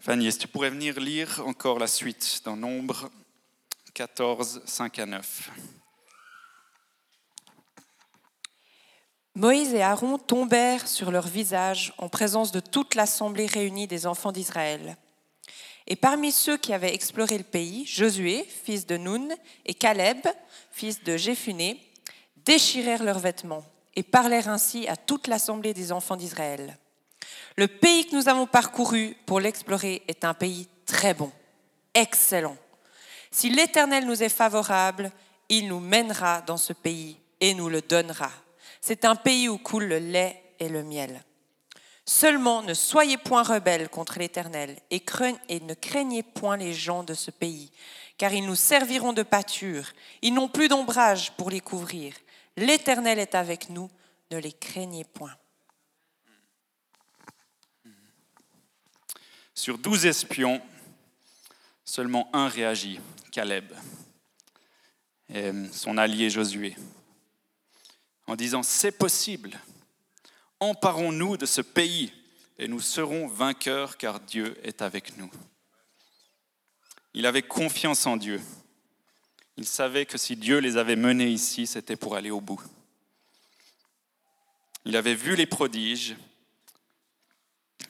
Fanny, 0.00 0.26
est-ce 0.26 0.38
que 0.38 0.42
tu 0.42 0.48
pourrais 0.48 0.70
venir 0.70 0.98
lire 0.98 1.42
encore 1.46 1.78
la 1.78 1.86
suite 1.86 2.42
dans 2.44 2.56
Nombre? 2.56 3.10
14, 4.00 4.62
5 4.64 4.98
à 4.98 5.04
9 5.04 5.50
Moïse 9.34 9.74
et 9.74 9.82
Aaron 9.82 10.16
tombèrent 10.16 10.88
sur 10.88 11.10
leur 11.10 11.26
visage 11.26 11.92
en 11.98 12.08
présence 12.08 12.50
de 12.50 12.60
toute 12.60 12.94
l'assemblée 12.94 13.44
réunie 13.44 13.86
des 13.86 14.06
enfants 14.06 14.32
d'Israël. 14.32 14.96
Et 15.86 15.96
parmi 15.96 16.32
ceux 16.32 16.56
qui 16.56 16.72
avaient 16.72 16.94
exploré 16.94 17.36
le 17.36 17.44
pays, 17.44 17.84
Josué, 17.84 18.48
fils 18.64 18.86
de 18.86 18.96
Nun, 18.96 19.28
et 19.66 19.74
Caleb, 19.74 20.26
fils 20.70 21.04
de 21.04 21.18
Jéphuné, 21.18 21.78
déchirèrent 22.36 23.04
leurs 23.04 23.18
vêtements 23.18 23.66
et 23.96 24.02
parlèrent 24.02 24.48
ainsi 24.48 24.88
à 24.88 24.96
toute 24.96 25.26
l'assemblée 25.26 25.74
des 25.74 25.92
enfants 25.92 26.16
d'Israël. 26.16 26.78
Le 27.58 27.68
pays 27.68 28.06
que 28.06 28.16
nous 28.16 28.30
avons 28.30 28.46
parcouru 28.46 29.14
pour 29.26 29.40
l'explorer 29.40 30.02
est 30.08 30.24
un 30.24 30.32
pays 30.32 30.68
très 30.86 31.12
bon, 31.12 31.30
excellent. 31.92 32.56
Si 33.30 33.50
l'Éternel 33.50 34.06
nous 34.06 34.22
est 34.22 34.28
favorable, 34.28 35.12
il 35.48 35.68
nous 35.68 35.80
mènera 35.80 36.42
dans 36.42 36.56
ce 36.56 36.72
pays 36.72 37.16
et 37.40 37.54
nous 37.54 37.68
le 37.68 37.80
donnera. 37.80 38.30
C'est 38.80 39.04
un 39.04 39.16
pays 39.16 39.48
où 39.48 39.58
coule 39.58 39.84
le 39.84 39.98
lait 39.98 40.54
et 40.58 40.68
le 40.68 40.82
miel. 40.82 41.22
Seulement 42.04 42.62
ne 42.62 42.74
soyez 42.74 43.18
point 43.18 43.42
rebelles 43.42 43.88
contre 43.88 44.18
l'Éternel 44.18 44.76
et, 44.90 45.00
ne 45.60 45.74
craignez 45.74 46.22
point 46.22 46.56
les 46.56 46.74
gens 46.74 47.04
de 47.04 47.14
ce 47.14 47.30
pays, 47.30 47.70
car 48.18 48.32
ils 48.32 48.44
nous 48.44 48.56
serviront 48.56 49.12
de 49.12 49.22
pâture. 49.22 49.92
Ils 50.22 50.34
n'ont 50.34 50.48
plus 50.48 50.68
d'ombrage 50.68 51.30
pour 51.32 51.50
les 51.50 51.60
couvrir. 51.60 52.14
L'Éternel 52.56 53.18
est 53.18 53.34
avec 53.34 53.70
nous, 53.70 53.88
ne 54.32 54.38
les 54.38 54.52
craignez 54.52 55.04
point. 55.04 55.34
Sur 59.54 59.78
douze 59.78 60.06
espions, 60.06 60.60
seulement 61.84 62.28
un 62.32 62.48
réagit, 62.48 62.98
Caleb, 63.30 63.72
et 65.32 65.52
son 65.72 65.96
allié 65.98 66.30
Josué, 66.30 66.76
en 68.26 68.36
disant, 68.36 68.62
c'est 68.62 68.92
possible, 68.92 69.60
Emparons-nous 70.60 71.38
de 71.38 71.46
ce 71.46 71.62
pays 71.62 72.12
et 72.58 72.68
nous 72.68 72.80
serons 72.80 73.26
vainqueurs 73.26 73.96
car 73.96 74.20
Dieu 74.20 74.58
est 74.62 74.82
avec 74.82 75.16
nous. 75.16 75.30
Il 77.14 77.24
avait 77.24 77.42
confiance 77.42 78.06
en 78.06 78.18
Dieu. 78.18 78.40
Il 79.56 79.66
savait 79.66 80.04
que 80.04 80.18
si 80.18 80.36
Dieu 80.36 80.58
les 80.58 80.76
avait 80.76 80.96
menés 80.96 81.30
ici, 81.30 81.66
c'était 81.66 81.96
pour 81.96 82.14
aller 82.14 82.30
au 82.30 82.42
bout. 82.42 82.60
Il 84.84 84.96
avait 84.96 85.14
vu 85.14 85.34
les 85.34 85.46
prodiges 85.46 86.14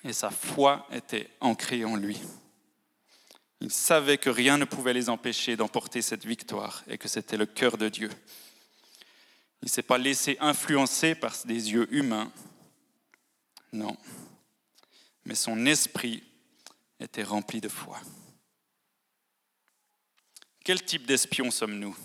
et 0.05 0.13
sa 0.13 0.31
foi 0.31 0.87
était 0.93 1.29
ancrée 1.41 1.85
en 1.85 1.97
lui. 1.97 2.21
Il 3.61 3.71
savait 3.71 4.19
que 4.19 4.31
rien 4.31 4.57
ne 4.57 4.65
pouvait 4.65 4.95
les 4.95 5.11
empêcher 5.11 5.57
d'emporter 5.57 6.01
cette 6.01 6.25
victoire 6.25 6.83
et 6.89 6.97
que 6.97 7.09
c'était 7.09 7.37
le 7.37 7.47
cœur 7.47 7.77
de 7.77 7.89
Dieu. 7.89 8.11
Il 9.63 9.67
ne 9.67 9.71
s'est 9.71 9.83
pas 9.83 9.99
laissé 9.99 10.39
influencer 10.41 11.15
par 11.15 11.37
des 11.45 11.73
yeux 11.73 11.93
humains, 11.95 12.33
non. 13.73 13.97
Mais 15.27 15.35
son 15.35 15.67
esprit 15.67 16.23
était 16.99 17.23
rempli 17.23 17.61
de 17.61 17.69
foi. 17.69 18.01
quel 20.65 20.83
type 20.83 21.07
d'espion 21.07 21.51
sommes-nous? 21.51 21.97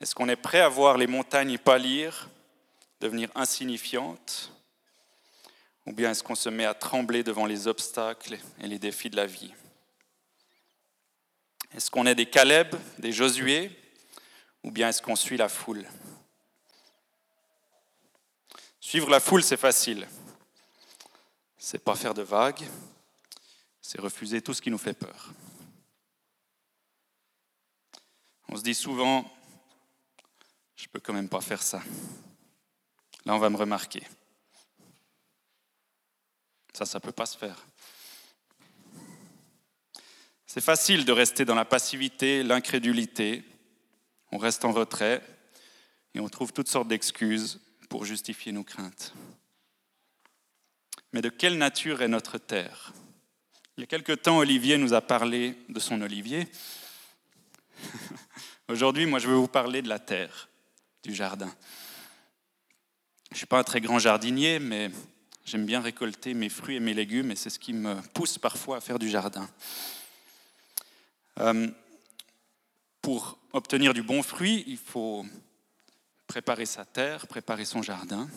Est-ce 0.00 0.14
qu'on 0.14 0.28
est 0.28 0.36
prêt 0.36 0.60
à 0.60 0.68
voir 0.68 0.98
les 0.98 1.06
montagnes 1.06 1.58
pâlir, 1.58 2.28
devenir 3.00 3.30
insignifiantes 3.34 4.51
Ou 5.86 5.92
bien 5.92 6.10
est-ce 6.10 6.22
qu'on 6.22 6.34
se 6.34 6.48
met 6.48 6.64
à 6.64 6.74
trembler 6.74 7.22
devant 7.22 7.46
les 7.46 7.66
obstacles 7.66 8.38
et 8.60 8.66
les 8.66 8.78
défis 8.78 9.10
de 9.10 9.16
la 9.16 9.26
vie? 9.26 9.52
Est-ce 11.74 11.90
qu'on 11.90 12.06
est 12.06 12.14
des 12.14 12.26
Caleb, 12.26 12.74
des 12.98 13.12
Josué 13.12 13.70
Ou 14.62 14.70
bien 14.70 14.90
est-ce 14.90 15.02
qu'on 15.02 15.16
suit 15.16 15.36
la 15.36 15.48
foule? 15.48 15.86
Suivre 18.80 19.10
la 19.10 19.20
foule, 19.20 19.42
c'est 19.42 19.56
facile. 19.56 20.06
C'est 21.56 21.82
pas 21.82 21.94
faire 21.94 22.14
de 22.14 22.22
vagues, 22.22 22.64
c'est 23.80 24.00
refuser 24.00 24.42
tout 24.42 24.52
ce 24.52 24.60
qui 24.60 24.70
nous 24.70 24.78
fait 24.78 24.92
peur. 24.92 25.32
On 28.48 28.56
se 28.56 28.62
dit 28.62 28.74
souvent, 28.74 29.24
je 30.76 30.86
peux 30.88 31.00
quand 31.00 31.14
même 31.14 31.28
pas 31.28 31.40
faire 31.40 31.62
ça. 31.62 31.80
Là, 33.24 33.34
on 33.34 33.38
va 33.38 33.48
me 33.48 33.56
remarquer. 33.56 34.02
Ça, 36.72 36.86
ça 36.86 36.98
ne 36.98 37.02
peut 37.02 37.12
pas 37.12 37.26
se 37.26 37.36
faire. 37.36 37.66
C'est 40.46 40.60
facile 40.60 41.04
de 41.04 41.12
rester 41.12 41.44
dans 41.44 41.54
la 41.54 41.64
passivité, 41.64 42.42
l'incrédulité. 42.42 43.44
On 44.32 44.38
reste 44.38 44.64
en 44.64 44.72
retrait 44.72 45.22
et 46.14 46.20
on 46.20 46.28
trouve 46.28 46.52
toutes 46.52 46.68
sortes 46.68 46.88
d'excuses 46.88 47.60
pour 47.88 48.04
justifier 48.04 48.52
nos 48.52 48.64
craintes. 48.64 49.14
Mais 51.12 51.22
de 51.22 51.28
quelle 51.28 51.58
nature 51.58 52.02
est 52.02 52.08
notre 52.08 52.38
terre? 52.38 52.92
Il 53.76 53.80
y 53.80 53.84
a 53.84 53.86
quelque 53.86 54.12
temps, 54.12 54.38
Olivier 54.38 54.76
nous 54.76 54.92
a 54.92 55.00
parlé 55.00 55.56
de 55.68 55.80
son 55.80 56.00
olivier. 56.02 56.46
Aujourd'hui, 58.68 59.06
moi, 59.06 59.18
je 59.18 59.28
veux 59.28 59.34
vous 59.34 59.48
parler 59.48 59.82
de 59.82 59.88
la 59.88 59.98
terre, 59.98 60.48
du 61.02 61.14
jardin. 61.14 61.54
Je 63.30 63.34
ne 63.34 63.36
suis 63.38 63.46
pas 63.46 63.58
un 63.58 63.64
très 63.64 63.80
grand 63.80 63.98
jardinier, 63.98 64.58
mais 64.58 64.90
j'aime 65.44 65.66
bien 65.66 65.80
récolter 65.80 66.34
mes 66.34 66.48
fruits 66.48 66.76
et 66.76 66.80
mes 66.80 66.94
légumes, 66.94 67.30
et 67.30 67.36
c'est 67.36 67.50
ce 67.50 67.58
qui 67.58 67.72
me 67.72 68.00
pousse 68.14 68.38
parfois 68.38 68.78
à 68.78 68.80
faire 68.80 68.98
du 68.98 69.08
jardin. 69.08 69.48
Euh, 71.40 71.68
pour 73.00 73.38
obtenir 73.52 73.94
du 73.94 74.02
bon 74.02 74.22
fruit, 74.22 74.64
il 74.66 74.78
faut 74.78 75.26
préparer 76.26 76.66
sa 76.66 76.84
terre, 76.84 77.26
préparer 77.26 77.64
son 77.64 77.82
jardin. 77.82 78.28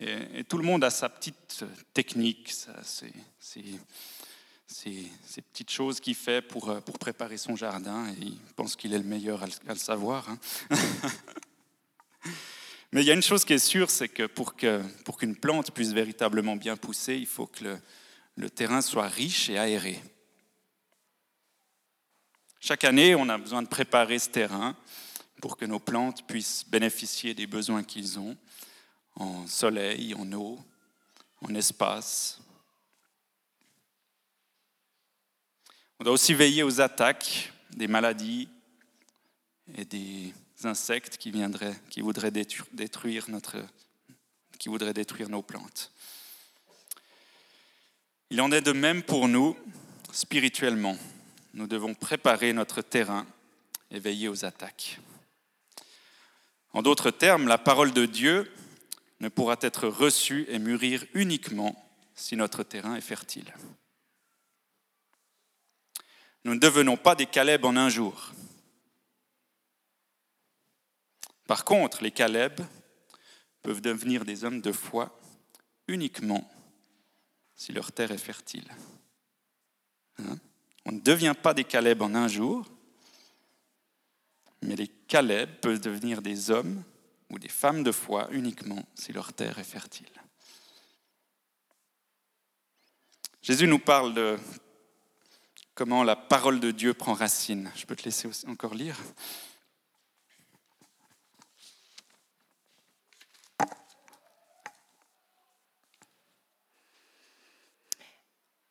Et, 0.00 0.44
tout 0.44 0.58
le 0.58 0.64
monde 0.64 0.84
a 0.84 0.90
sa 0.90 1.08
petite 1.08 1.64
technique, 1.92 2.54
ces, 2.82 3.12
petites 5.52 5.70
choses 5.70 5.98
qu'il 5.98 6.14
fait 6.14 6.42
pour, 6.42 6.68
euh, 6.68 6.80
pour 6.80 6.98
préparer 6.98 7.36
son 7.36 7.56
jardin, 7.56 8.08
et 8.10 8.22
il 8.22 8.38
pense 8.54 8.76
qu'il 8.76 8.94
est 8.94 8.98
le 8.98 9.04
meilleur 9.04 9.42
à 9.42 9.46
le, 9.46 9.78
savoir. 9.78 10.28
Hein. 10.28 10.38
Mais 12.92 13.02
il 13.02 13.06
y 13.06 13.10
a 13.10 13.14
une 13.14 13.22
chose 13.22 13.44
qui 13.44 13.52
est 13.52 13.58
sûre, 13.58 13.90
c'est 13.90 14.08
que 14.08 14.26
pour 14.26 14.56
qu'une 14.56 14.88
pour 15.04 15.18
qu'une 15.18 15.36
plante 15.36 15.72
puisse 15.72 15.92
véritablement 15.92 16.56
bien 16.56 16.76
pousser, 16.76 17.16
il 17.16 17.26
faut 17.26 17.46
que 17.46 17.64
le, 17.64 17.78
le 18.36 18.48
terrain 18.48 18.80
soit 18.80 19.08
riche 19.08 19.50
et 19.50 19.58
aéré. 19.58 20.00
Chaque 22.60 22.84
année, 22.84 23.14
on 23.14 23.28
a 23.28 23.38
besoin 23.38 23.62
de 23.62 23.68
préparer 23.68 24.18
ce 24.18 24.30
terrain 24.30 24.76
pour 25.40 25.56
que 25.56 25.64
nos 25.64 25.78
plantes 25.78 26.26
puissent 26.26 26.64
bénéficier 26.66 27.34
des 27.34 27.46
besoins 27.46 27.84
qu'ils 27.84 28.18
ont 28.18 28.36
en 29.14 29.46
soleil, 29.46 30.14
en 30.14 30.32
eau, 30.32 30.58
en 31.42 31.54
espace. 31.54 32.40
On 36.00 36.04
doit 36.04 36.12
aussi 36.12 36.34
veiller 36.34 36.62
aux 36.62 36.80
attaques 36.80 37.52
des 37.70 37.88
maladies 37.88 38.48
et 39.76 39.84
des 39.84 40.32
insectes 40.64 41.16
qui, 41.16 41.30
viendraient, 41.30 41.76
qui, 41.90 42.00
voudraient, 42.00 42.30
détruire 42.30 43.30
notre, 43.30 43.64
qui 44.58 44.68
voudraient 44.68 44.94
détruire 44.94 45.28
nos 45.28 45.42
plantes. 45.42 45.92
Il 48.30 48.40
en 48.40 48.52
est 48.52 48.60
de 48.60 48.72
même 48.72 49.02
pour 49.02 49.28
nous 49.28 49.56
spirituellement. 50.12 50.96
Nous 51.54 51.66
devons 51.66 51.94
préparer 51.94 52.52
notre 52.52 52.82
terrain 52.82 53.26
et 53.90 54.00
veiller 54.00 54.28
aux 54.28 54.44
attaques. 54.44 55.00
En 56.72 56.82
d'autres 56.82 57.10
termes, 57.10 57.48
la 57.48 57.58
parole 57.58 57.92
de 57.92 58.04
Dieu 58.04 58.52
ne 59.20 59.28
pourra 59.28 59.56
être 59.62 59.88
reçue 59.88 60.46
et 60.48 60.58
mûrir 60.58 61.04
uniquement 61.14 61.90
si 62.14 62.36
notre 62.36 62.62
terrain 62.62 62.96
est 62.96 63.00
fertile. 63.00 63.52
Nous 66.44 66.54
ne 66.54 66.60
devenons 66.60 66.96
pas 66.96 67.14
des 67.14 67.26
Caleb 67.26 67.64
en 67.64 67.76
un 67.76 67.88
jour. 67.88 68.32
Par 71.48 71.64
contre, 71.64 72.02
les 72.02 72.10
Caleb 72.10 72.60
peuvent 73.62 73.80
devenir 73.80 74.26
des 74.26 74.44
hommes 74.44 74.60
de 74.60 74.70
foi 74.70 75.18
uniquement 75.88 76.46
si 77.56 77.72
leur 77.72 77.90
terre 77.90 78.12
est 78.12 78.18
fertile. 78.18 78.70
Hein? 80.18 80.36
On 80.84 80.92
ne 80.92 81.00
devient 81.00 81.34
pas 81.42 81.54
des 81.54 81.64
Caleb 81.64 82.02
en 82.02 82.14
un 82.14 82.28
jour, 82.28 82.66
mais 84.60 84.76
les 84.76 84.88
Caleb 84.88 85.48
peuvent 85.62 85.80
devenir 85.80 86.20
des 86.20 86.50
hommes 86.50 86.84
ou 87.30 87.38
des 87.38 87.48
femmes 87.48 87.82
de 87.82 87.92
foi 87.92 88.28
uniquement 88.30 88.86
si 88.94 89.14
leur 89.14 89.32
terre 89.32 89.58
est 89.58 89.64
fertile. 89.64 90.06
Jésus 93.40 93.66
nous 93.66 93.78
parle 93.78 94.12
de 94.12 94.38
comment 95.74 96.04
la 96.04 96.14
parole 96.14 96.60
de 96.60 96.72
Dieu 96.72 96.92
prend 96.92 97.14
racine. 97.14 97.72
Je 97.74 97.86
peux 97.86 97.96
te 97.96 98.04
laisser 98.04 98.28
encore 98.46 98.74
lire 98.74 98.98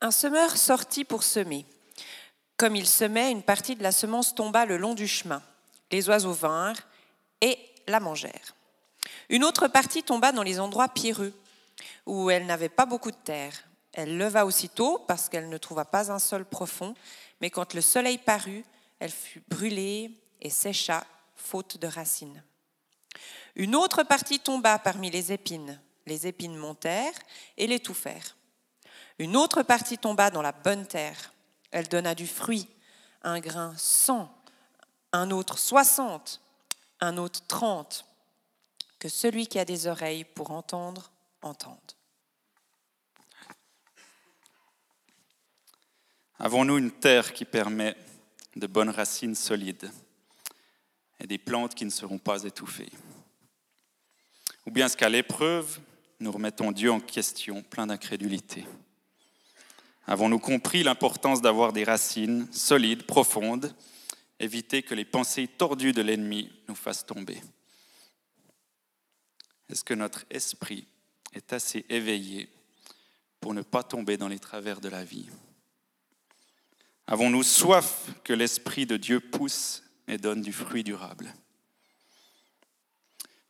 Un 0.01 0.11
semeur 0.11 0.57
sortit 0.57 1.05
pour 1.05 1.23
semer. 1.23 1.65
Comme 2.55 2.75
il 2.75 2.87
semait, 2.87 3.31
une 3.31 3.43
partie 3.43 3.75
de 3.75 3.83
la 3.83 3.91
semence 3.91 4.35
tomba 4.35 4.65
le 4.65 4.77
long 4.77 4.93
du 4.93 5.07
chemin 5.07 5.41
les 5.91 6.09
oiseaux 6.09 6.33
vinrent 6.33 6.81
et 7.41 7.57
la 7.87 7.99
mangèrent. 7.99 8.55
Une 9.29 9.43
autre 9.43 9.67
partie 9.67 10.03
tomba 10.03 10.31
dans 10.31 10.43
les 10.43 10.59
endroits 10.59 10.89
pierreux, 10.89 11.33
où 12.05 12.29
elle 12.29 12.45
n'avait 12.45 12.69
pas 12.69 12.85
beaucoup 12.85 13.11
de 13.11 13.17
terre. 13.17 13.53
Elle 13.93 14.17
leva 14.17 14.45
aussitôt, 14.45 14.99
parce 15.07 15.29
qu'elle 15.29 15.49
ne 15.49 15.57
trouva 15.57 15.85
pas 15.85 16.11
un 16.11 16.19
sol 16.19 16.45
profond, 16.45 16.93
mais 17.41 17.49
quand 17.49 17.73
le 17.73 17.81
soleil 17.81 18.17
parut, 18.17 18.63
elle 18.99 19.11
fut 19.11 19.43
brûlée 19.47 20.11
et 20.41 20.49
sécha, 20.49 21.05
faute 21.35 21.77
de 21.77 21.87
racines. 21.87 22.43
Une 23.55 23.75
autre 23.75 24.03
partie 24.03 24.39
tomba 24.39 24.77
parmi 24.79 25.09
les 25.09 25.31
épines. 25.31 25.79
Les 26.05 26.27
épines 26.27 26.55
montèrent 26.55 27.17
et 27.57 27.67
l'étouffèrent. 27.67 28.35
Une 29.19 29.35
autre 29.35 29.63
partie 29.63 29.97
tomba 29.97 30.29
dans 30.29 30.41
la 30.41 30.51
bonne 30.51 30.85
terre. 30.85 31.33
Elle 31.71 31.87
donna 31.87 32.15
du 32.15 32.27
fruit, 32.27 32.67
un 33.23 33.39
grain 33.39 33.73
cent, 33.77 34.33
un 35.11 35.31
autre 35.31 35.57
soixante, 35.57 36.41
un 36.99 37.17
autre 37.17 37.45
trente. 37.47 38.05
Que 38.99 39.09
celui 39.09 39.47
qui 39.47 39.59
a 39.59 39.65
des 39.65 39.87
oreilles 39.87 40.23
pour 40.23 40.51
entendre, 40.51 41.11
entende. 41.41 41.77
Avons-nous 46.39 46.77
une 46.77 46.91
terre 46.91 47.33
qui 47.33 47.45
permet 47.45 47.95
de 48.55 48.67
bonnes 48.67 48.89
racines 48.89 49.35
solides 49.35 49.91
et 51.19 51.27
des 51.27 51.37
plantes 51.37 51.73
qui 51.73 51.85
ne 51.85 51.89
seront 51.89 52.19
pas 52.19 52.43
étouffées? 52.43 52.91
Ou 54.65 54.71
bien 54.71 54.85
est-ce 54.85 54.97
qu'à 54.97 55.09
l'épreuve, 55.09 55.79
nous 56.19 56.31
remettons 56.31 56.71
Dieu 56.71 56.91
en 56.91 56.99
question, 56.99 57.63
plein 57.63 57.87
d'incrédulité? 57.87 58.65
Avons-nous 60.07 60.39
compris 60.39 60.83
l'importance 60.83 61.41
d'avoir 61.41 61.73
des 61.73 61.83
racines 61.83 62.47
solides, 62.51 63.03
profondes, 63.03 63.75
éviter 64.39 64.81
que 64.81 64.95
les 64.95 65.05
pensées 65.05 65.47
tordues 65.47 65.91
de 65.91 66.01
l'ennemi 66.01 66.51
nous 66.67 66.75
fassent 66.75 67.05
tomber? 67.05 67.41
Est-ce 69.69 69.83
que 69.83 69.93
notre 69.93 70.25
esprit 70.29 70.87
est 71.33 71.51
assez 71.51 71.85
éveillé 71.89 72.49
pour 73.41 73.53
ne 73.53 73.61
pas 73.61 73.83
tomber 73.83 74.17
dans 74.17 74.29
les 74.29 74.39
travers 74.39 74.79
de 74.79 74.89
la 74.89 75.03
vie? 75.03 75.29
Avons-nous 77.07 77.43
soif 77.43 78.09
que 78.23 78.33
l'Esprit 78.33 78.85
de 78.85 78.97
Dieu 78.97 79.19
pousse 79.19 79.83
et 80.07 80.17
donne 80.17 80.41
du 80.41 80.53
fruit 80.53 80.83
durable? 80.83 81.33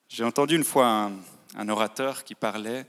J'ai 0.09 0.23
entendu 0.23 0.55
une 0.55 0.63
fois 0.63 1.11
un, 1.55 1.69
orateur 1.69 2.23
qui 2.23 2.33
parlait, 2.33 2.85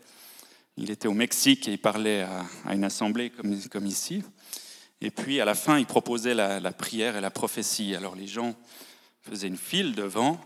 il 0.79 0.91
était 0.91 1.09
au 1.09 1.15
Mexique 1.15 1.67
et 1.69 1.73
il 1.73 1.79
parlait 1.79 2.23
à, 2.23 2.75
une 2.75 2.85
assemblée 2.85 3.31
comme 3.31 3.87
ici, 3.87 4.23
et 5.01 5.11
puis 5.11 5.41
à 5.41 5.45
la 5.45 5.55
fin, 5.55 5.79
il 5.79 5.87
proposait 5.87 6.35
la, 6.35 6.73
prière 6.73 7.17
et 7.17 7.21
la 7.21 7.31
prophétie. 7.31 7.95
Alors 7.95 8.15
les 8.15 8.27
gens 8.27 8.55
faisaient 9.23 9.49
une 9.49 9.57
file 9.57 9.95
devant, 9.95 10.41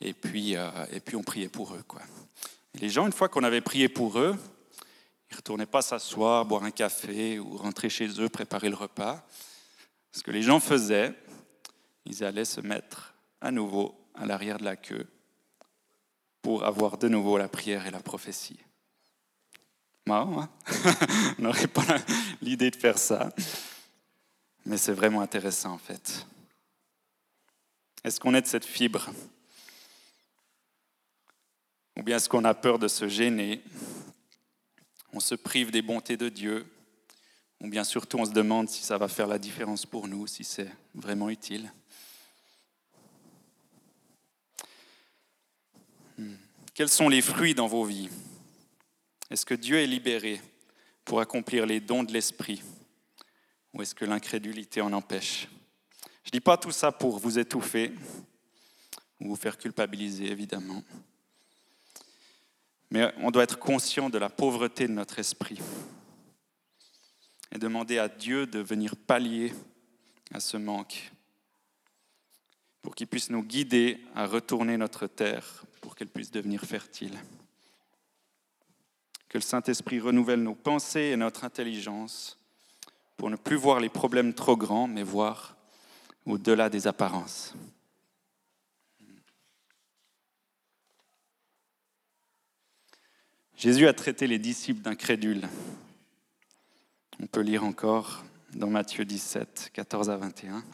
et 0.00 0.12
puis, 0.12 0.56
euh, 0.56 0.70
et 0.92 1.00
puis 1.00 1.16
on 1.16 1.22
priait 1.22 1.48
pour 1.48 1.74
eux. 1.74 1.82
Quoi. 1.86 2.02
les 2.74 2.88
gens, 2.88 3.06
une 3.06 3.12
fois 3.12 3.28
qu'on 3.28 3.44
avait 3.44 3.60
prié 3.60 3.88
pour 3.88 4.18
eux, 4.18 4.36
ils 5.30 5.34
ne 5.34 5.36
retournaient 5.36 5.66
pas 5.66 5.82
s'asseoir, 5.82 6.44
boire 6.44 6.64
un 6.64 6.70
café 6.70 7.38
ou 7.38 7.56
rentrer 7.56 7.88
chez 7.88 8.08
eux, 8.20 8.28
préparer 8.28 8.68
le 8.68 8.76
repas. 8.76 9.26
Ce 10.12 10.22
que 10.22 10.30
les 10.30 10.42
gens 10.42 10.60
faisaient, 10.60 11.14
ils 12.04 12.22
allaient 12.24 12.44
se 12.44 12.60
mettre 12.60 13.14
à 13.40 13.50
nouveau 13.50 13.94
à 14.14 14.24
l'arrière 14.24 14.58
de 14.58 14.64
la 14.64 14.76
queue 14.76 15.06
pour 16.42 16.64
avoir 16.64 16.96
de 16.96 17.08
nouveau 17.08 17.38
la 17.38 17.48
prière 17.48 17.86
et 17.86 17.90
la 17.90 18.00
prophétie. 18.00 18.58
Marrant, 20.06 20.42
hein? 20.42 20.50
On 21.38 21.42
n'aurait 21.42 21.66
pas 21.66 21.84
l'idée 22.40 22.70
de 22.70 22.76
faire 22.76 22.96
ça. 22.96 23.28
Mais 24.64 24.76
c'est 24.76 24.92
vraiment 24.92 25.20
intéressant 25.20 25.72
en 25.72 25.78
fait. 25.78 26.26
Est-ce 28.04 28.20
qu'on 28.20 28.34
est 28.34 28.42
de 28.42 28.46
cette 28.46 28.64
fibre? 28.64 29.10
Ou 31.96 32.02
bien 32.02 32.18
est-ce 32.18 32.28
qu'on 32.28 32.44
a 32.44 32.54
peur 32.54 32.78
de 32.78 32.86
se 32.86 33.08
gêner? 33.08 33.62
On 35.12 35.18
se 35.18 35.34
prive 35.34 35.72
des 35.72 35.82
bontés 35.82 36.16
de 36.16 36.28
Dieu? 36.28 36.66
Ou 37.60 37.68
bien 37.68 37.82
surtout 37.82 38.18
on 38.18 38.24
se 38.24 38.32
demande 38.32 38.68
si 38.68 38.84
ça 38.84 38.98
va 38.98 39.08
faire 39.08 39.26
la 39.26 39.38
différence 39.38 39.86
pour 39.86 40.06
nous, 40.06 40.28
si 40.28 40.44
c'est 40.44 40.70
vraiment 40.94 41.30
utile? 41.30 41.72
Hmm. 46.16 46.34
Quels 46.74 46.90
sont 46.90 47.08
les 47.08 47.22
fruits 47.22 47.54
dans 47.54 47.66
vos 47.66 47.84
vies? 47.84 48.10
Est-ce 49.30 49.46
que 49.46 49.54
Dieu 49.54 49.78
est 49.78 49.86
libéré 49.86 50.40
pour 51.04 51.20
accomplir 51.20 51.66
les 51.66 51.80
dons 51.80 52.04
de 52.04 52.12
l'Esprit 52.12 52.62
ou 53.72 53.82
est-ce 53.82 53.94
que 53.94 54.04
l'incrédulité 54.04 54.80
en 54.80 54.92
empêche? 54.92 55.48
Je 56.24 56.28
ne 56.28 56.32
dis 56.32 56.40
pas 56.40 56.56
tout 56.56 56.70
ça 56.70 56.92
pour 56.92 57.18
vous 57.18 57.38
étouffer 57.38 57.92
ou 59.20 59.28
vous 59.28 59.36
faire 59.36 59.58
culpabiliser, 59.58 60.30
évidemment. 60.30 60.82
Mais 62.90 63.12
on 63.18 63.30
doit 63.30 63.42
être 63.42 63.58
conscient 63.58 64.10
de 64.10 64.18
la 64.18 64.28
pauvreté 64.28 64.86
de 64.86 64.92
notre 64.92 65.18
esprit 65.18 65.60
et 67.54 67.58
demander 67.58 67.98
à 67.98 68.08
Dieu 68.08 68.46
de 68.46 68.60
venir 68.60 68.96
pallier 68.96 69.52
à 70.32 70.40
ce 70.40 70.56
manque 70.56 71.12
pour 72.82 72.94
qu'il 72.94 73.06
puisse 73.06 73.30
nous 73.30 73.42
guider 73.42 73.98
à 74.14 74.26
retourner 74.26 74.76
notre 74.76 75.06
terre 75.06 75.64
pour 75.80 75.96
qu'elle 75.96 76.08
puisse 76.08 76.30
devenir 76.30 76.62
fertile. 76.62 77.18
Que 79.36 79.38
le 79.38 79.44
Saint-Esprit 79.44 80.00
renouvelle 80.00 80.42
nos 80.42 80.54
pensées 80.54 81.10
et 81.12 81.16
notre 81.16 81.44
intelligence 81.44 82.38
pour 83.18 83.28
ne 83.28 83.36
plus 83.36 83.56
voir 83.56 83.80
les 83.80 83.90
problèmes 83.90 84.32
trop 84.32 84.56
grands, 84.56 84.88
mais 84.88 85.02
voir 85.02 85.58
au-delà 86.24 86.70
des 86.70 86.86
apparences. 86.86 87.54
Jésus 93.58 93.86
a 93.86 93.92
traité 93.92 94.26
les 94.26 94.38
disciples 94.38 94.80
d'incrédules. 94.80 95.46
On 97.20 97.26
peut 97.26 97.42
lire 97.42 97.62
encore 97.62 98.24
dans 98.54 98.70
Matthieu 98.70 99.04
17, 99.04 99.68
14 99.74 100.08
à 100.08 100.16
21. 100.16 100.64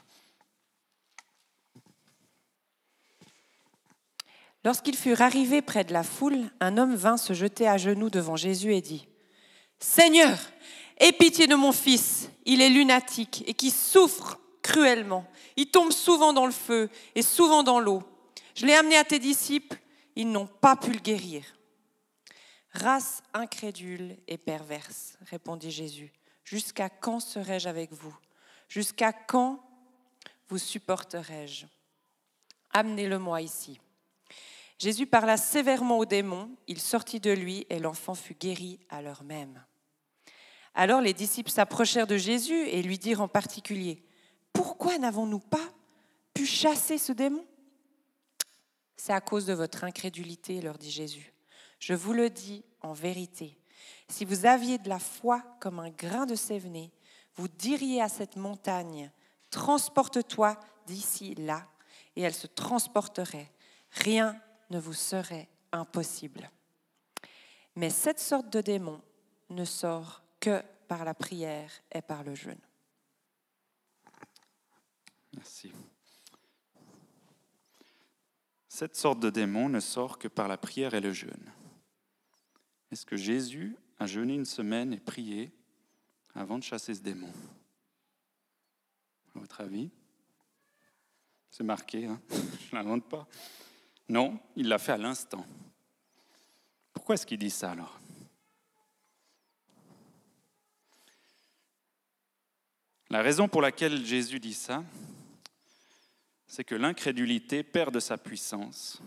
Lorsqu'ils 4.65 4.97
furent 4.97 5.23
arrivés 5.23 5.63
près 5.63 5.85
de 5.85 5.93
la 5.93 6.05
foule, 6.05 6.51
un 6.61 6.79
homme 6.79 6.95
vint 6.95 7.17
se 7.17 7.33
jeter 7.33 7.69
à 7.69 7.79
genoux 7.79 8.11
devant 8.11 8.37
Jésus 8.37 8.75
et 8.75 8.81
dit, 8.81 9.09
Seigneur, 9.81 10.39
Aie 10.99 11.11
pitié 11.13 11.49
de 11.49 11.57
mon 11.57 11.73
fils, 11.73 12.31
il 12.45 12.61
est 12.61 12.69
lunatique 12.69 13.43
et 13.49 13.55
qui 13.55 13.71
souffre 13.71 14.39
cruellement. 14.63 15.27
Il 15.57 15.67
tombe 15.67 15.91
souvent 15.91 16.33
dans 16.33 16.47
le 16.47 16.53
feu 16.53 16.89
et 17.17 17.23
souvent 17.23 17.65
dans 17.65 17.81
l'eau. 17.81 18.05
Je 18.55 18.67
l'ai 18.67 18.75
amené 18.75 18.97
à 18.97 19.03
tes 19.03 19.19
disciples, 19.19 19.79
ils 20.15 20.31
n'ont 20.31 20.47
pas 20.47 20.77
pu 20.77 20.93
le 20.93 21.01
guérir. 21.01 21.43
Race 22.73 23.23
incrédule 23.35 24.17
et 24.29 24.39
perverse, 24.39 25.19
répondit 25.29 25.73
Jésus. 25.73 26.13
Jusqu'à 26.45 26.89
quand 26.89 27.19
serai-je 27.19 27.69
avec 27.69 27.93
vous? 27.93 28.17
Jusqu'à 28.69 29.13
quand 29.13 29.61
vous 30.49 30.59
supporterai-je? 30.59 31.67
Amenez-le-moi 32.71 33.43
ici. 33.43 33.81
Jésus 34.79 35.07
parla 35.07 35.37
sévèrement 35.37 35.99
au 35.99 36.05
démon, 36.05 36.51
il 36.67 36.81
sortit 36.81 37.21
de 37.21 37.31
lui 37.31 37.67
et 37.71 37.79
l'enfant 37.79 38.15
fut 38.15 38.35
guéri 38.35 38.81
à 38.89 39.03
l'heure 39.03 39.23
même. 39.23 39.65
Alors 40.75 41.01
les 41.01 41.13
disciples 41.13 41.51
s'approchèrent 41.51 42.07
de 42.07 42.17
Jésus 42.17 42.69
et 42.69 42.83
lui 42.83 42.99
dirent 42.99 43.21
en 43.21 43.29
particulier, 43.29 44.03
Pourquoi 44.53 44.99
n'avons-nous 44.99 45.41
pas 45.41 45.69
pu 46.35 46.47
chasser 46.47 46.99
ce 46.99 47.13
démon 47.13 47.45
C'est 48.97 49.13
à 49.13 49.21
cause 49.21 49.47
de 49.47 49.53
votre 49.53 49.85
incrédulité, 49.85 50.61
leur 50.61 50.79
dit 50.79 50.91
Jésus. 50.91 51.33
Je 51.79 51.95
vous 51.95 52.13
le 52.13 52.31
dis 52.31 52.65
en 52.81 52.93
vérité, 52.93 53.59
si 54.09 54.25
vous 54.25 54.47
aviez 54.47 54.79
de 54.79 54.89
la 54.89 54.99
foi 54.99 55.43
comme 55.61 55.79
un 55.79 55.91
grain 55.91 56.27
de 56.27 56.35
sévené, 56.35 56.93
vous 57.35 57.49
diriez 57.49 58.01
à 58.01 58.09
cette 58.09 58.37
montagne, 58.37 59.11
transporte-toi 59.51 60.59
d'ici 60.87 61.35
là, 61.37 61.67
et 62.17 62.23
elle 62.23 62.35
se 62.35 62.47
transporterait. 62.47 63.51
Rien 63.91 64.37
ne 64.73 64.81
vous 64.81 64.95
serait 64.95 65.49
impossible. 65.71 66.51
Mais 67.77 67.91
cette 67.91 68.19
sorte 68.19 68.51
de 68.51 68.61
démon 68.61 69.01
ne 69.51 69.65
sort 69.65 70.23
que 70.41 70.63
par 70.89 71.05
la 71.05 71.15
prière 71.15 71.71
et 71.93 72.03
par 72.03 72.25
le 72.25 72.35
jeûne. 72.35 72.61
Merci. 75.35 75.73
Cette 78.69 78.97
sorte 78.97 79.21
de 79.21 79.31
démon 79.31 79.69
ne 79.69 79.81
sort 79.81 80.19
que 80.19 80.29
par 80.29 80.49
la 80.49 80.57
prière 80.57 80.95
et 80.95 81.01
le 81.01 81.13
jeûne. 81.13 81.53
Est-ce 82.91 83.05
que 83.07 83.17
Jésus 83.17 83.77
a 83.99 84.07
jeûné 84.07 84.35
une 84.35 84.47
semaine 84.47 84.93
et 84.95 85.01
prié 85.01 85.53
avant 86.35 86.59
de 86.59 86.65
chasser 86.65 86.95
ce 86.95 87.03
démon? 87.03 87.33
À 89.35 89.39
votre 89.39 89.61
avis? 89.61 89.91
C'est 91.51 91.65
marqué, 91.65 92.07
hein? 92.07 92.21
Je 92.31 92.75
ne 92.75 92.83
l'invente 92.83 93.09
pas. 93.09 93.29
Non, 94.09 94.39
il 94.57 94.69
l'a 94.69 94.79
fait 94.79 94.93
à 94.93 94.99
l'instant. 94.99 95.47
Pourquoi 96.93 97.15
est-ce 97.15 97.27
qu'il 97.27 97.39
dit 97.39 97.51
ça 97.51 97.71
alors? 97.73 97.99
La 103.11 103.21
raison 103.21 103.47
pour 103.47 103.61
laquelle 103.61 104.05
Jésus 104.05 104.41
dit 104.41 104.55
ça, 104.55 104.83
c'est 106.47 106.65
que 106.65 106.75
l'incrédulité 106.75 107.63
perd 107.63 107.93
de 107.93 108.01
sa 108.01 108.17
puissance 108.17 109.03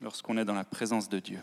lorsqu'on 0.00 0.38
est 0.38 0.44
dans 0.46 0.54
la 0.54 0.64
présence 0.64 1.08
de 1.08 1.18
Dieu. 1.18 1.42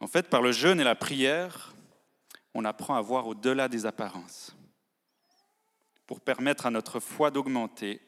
En 0.00 0.08
fait, 0.08 0.28
par 0.28 0.42
le 0.42 0.50
jeûne 0.50 0.80
et 0.80 0.84
la 0.84 0.96
prière, 0.96 1.74
on 2.54 2.64
apprend 2.64 2.96
à 2.96 3.00
voir 3.00 3.28
au-delà 3.28 3.68
des 3.68 3.86
apparences 3.86 4.56
pour 6.06 6.20
permettre 6.20 6.66
à 6.66 6.70
notre 6.70 6.98
foi 6.98 7.30
d'augmenter 7.30 8.00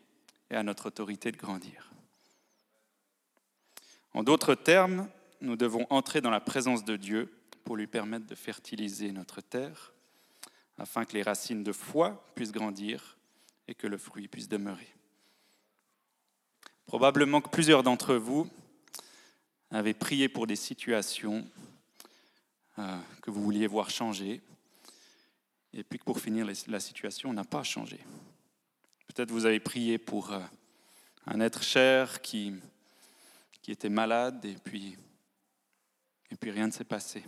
et 0.50 0.57
à 0.57 0.64
notre 0.64 0.87
autorité 0.87 1.30
de 1.30 1.37
grandir. 1.37 1.93
En 4.14 4.22
d'autres 4.22 4.55
termes, 4.55 5.09
nous 5.40 5.57
devons 5.57 5.87
entrer 5.90 6.20
dans 6.20 6.31
la 6.31 6.40
présence 6.40 6.85
de 6.85 6.96
Dieu 6.96 7.33
pour 7.64 7.77
lui 7.77 7.88
permettre 7.88 8.27
de 8.27 8.35
fertiliser 8.37 9.11
notre 9.11 9.40
terre 9.40 9.92
afin 10.79 11.05
que 11.05 11.14
les 11.14 11.22
racines 11.22 11.64
de 11.64 11.72
foi 11.72 12.24
puissent 12.35 12.53
grandir 12.53 13.16
et 13.66 13.74
que 13.74 13.88
le 13.88 13.98
fruit 13.98 14.29
puisse 14.29 14.48
demeurer. 14.48 14.88
Probablement 16.87 17.40
que 17.40 17.48
plusieurs 17.48 17.83
d'entre 17.83 18.14
vous 18.14 18.48
avaient 19.70 19.94
prié 19.94 20.29
pour 20.29 20.46
des 20.46 20.57
situations 20.57 21.44
euh, 22.79 22.98
que 23.22 23.31
vous 23.31 23.42
vouliez 23.42 23.66
voir 23.66 23.90
changer, 23.90 24.42
et 25.72 25.83
puis 25.83 25.98
que 25.98 26.05
pour 26.05 26.20
finir, 26.20 26.46
la 26.68 26.81
situation 26.81 27.33
n'a 27.33 27.44
pas 27.44 27.64
changé. 27.64 27.98
Peut-être 29.09 29.33
vous 29.33 29.46
avez 29.46 29.61
prié 29.61 29.98
pour 29.98 30.33
euh, 30.33 30.40
un 31.27 31.40
être 31.40 31.62
cher 31.62 32.20
qui, 32.20 32.55
qui 33.64 33.72
était 33.72 33.88
malade, 33.88 34.44
et 34.44 34.57
puis, 34.62 34.94
rien 36.42 36.66
ne 36.66 36.70
s'est 36.70 36.85
passé. 36.85 37.24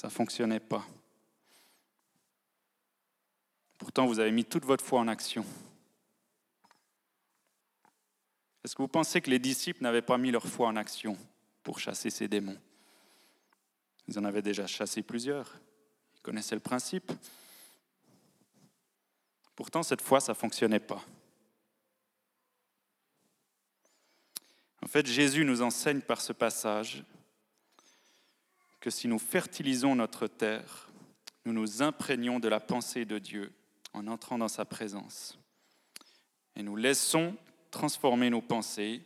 Ça 0.00 0.06
ne 0.06 0.12
fonctionnait 0.12 0.60
pas. 0.60 0.82
Pourtant, 3.76 4.06
vous 4.06 4.18
avez 4.18 4.30
mis 4.30 4.46
toute 4.46 4.64
votre 4.64 4.82
foi 4.82 5.00
en 5.00 5.08
action. 5.08 5.44
Est-ce 8.64 8.74
que 8.74 8.80
vous 8.80 8.88
pensez 8.88 9.20
que 9.20 9.28
les 9.28 9.38
disciples 9.38 9.82
n'avaient 9.82 10.00
pas 10.00 10.16
mis 10.16 10.30
leur 10.30 10.46
foi 10.46 10.68
en 10.68 10.76
action 10.76 11.14
pour 11.62 11.78
chasser 11.78 12.08
ces 12.08 12.28
démons? 12.28 12.58
Ils 14.06 14.18
en 14.18 14.24
avaient 14.24 14.40
déjà 14.40 14.66
chassé 14.66 15.02
plusieurs. 15.02 15.54
Ils 16.16 16.22
connaissaient 16.22 16.54
le 16.54 16.62
principe. 16.62 17.12
Pourtant, 19.54 19.82
cette 19.82 20.00
fois, 20.00 20.20
ça 20.20 20.32
ne 20.32 20.38
fonctionnait 20.38 20.80
pas. 20.80 21.04
En 24.82 24.86
fait, 24.86 25.06
Jésus 25.06 25.44
nous 25.44 25.62
enseigne 25.62 26.00
par 26.00 26.20
ce 26.20 26.32
passage 26.32 27.04
que 28.80 28.90
si 28.90 29.08
nous 29.08 29.18
fertilisons 29.18 29.96
notre 29.96 30.26
terre, 30.26 30.88
nous 31.44 31.52
nous 31.52 31.82
imprégnons 31.82 32.38
de 32.38 32.48
la 32.48 32.60
pensée 32.60 33.04
de 33.04 33.18
Dieu 33.18 33.52
en 33.92 34.06
entrant 34.06 34.38
dans 34.38 34.48
sa 34.48 34.64
présence. 34.64 35.38
Et 36.54 36.62
nous 36.62 36.76
laissons 36.76 37.36
transformer 37.70 38.30
nos 38.30 38.40
pensées 38.40 39.02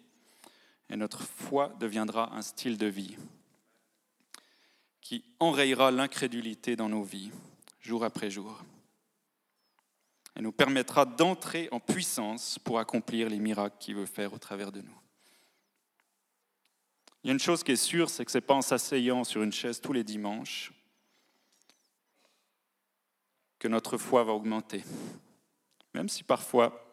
et 0.89 0.97
notre 0.97 1.23
foi 1.23 1.75
deviendra 1.81 2.35
un 2.35 2.43
style 2.43 2.77
de 2.77 2.87
vie 2.87 3.17
qui 5.01 5.25
enrayera 5.41 5.91
l'incrédulité 5.91 6.77
dans 6.77 6.89
nos 6.89 7.03
vies, 7.03 7.31
jour 7.81 8.05
après 8.05 8.31
jour. 8.31 8.63
et 10.37 10.41
nous 10.41 10.53
permettra 10.53 11.05
d'entrer 11.05 11.69
en 11.73 11.81
puissance 11.81 12.59
pour 12.59 12.79
accomplir 12.79 13.29
les 13.29 13.39
miracles 13.39 13.77
qu'il 13.79 13.97
veut 13.97 14.07
faire 14.07 14.33
au 14.33 14.39
travers 14.39 14.73
de 14.73 14.81
nous. 14.81 15.02
Il 17.23 17.29
y 17.29 17.31
a 17.31 17.33
une 17.33 17.41
chose 17.41 17.63
qui 17.63 17.73
est 17.73 17.77
sûre, 17.77 18.11
c'est 18.11 18.25
que 18.25 18.33
ce 18.33 18.39
n'est 18.39 18.43
pas 18.43 18.55
en 18.55 18.63
s'asseyant 18.63 19.25
sur 19.25 19.43
une 19.43 19.53
chaise 19.53 19.81
tous 19.81 19.93
les 19.93 20.05
dimanches 20.05 20.73
que 23.59 23.69
notre 23.69 23.97
foi 23.97 24.25
va 24.25 24.33
augmenter, 24.33 24.83
même 25.95 26.09
si 26.09 26.25
parfois 26.25 26.85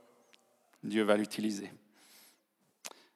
Dieu 0.84 1.02
va 1.04 1.18
l'utiliser. 1.18 1.72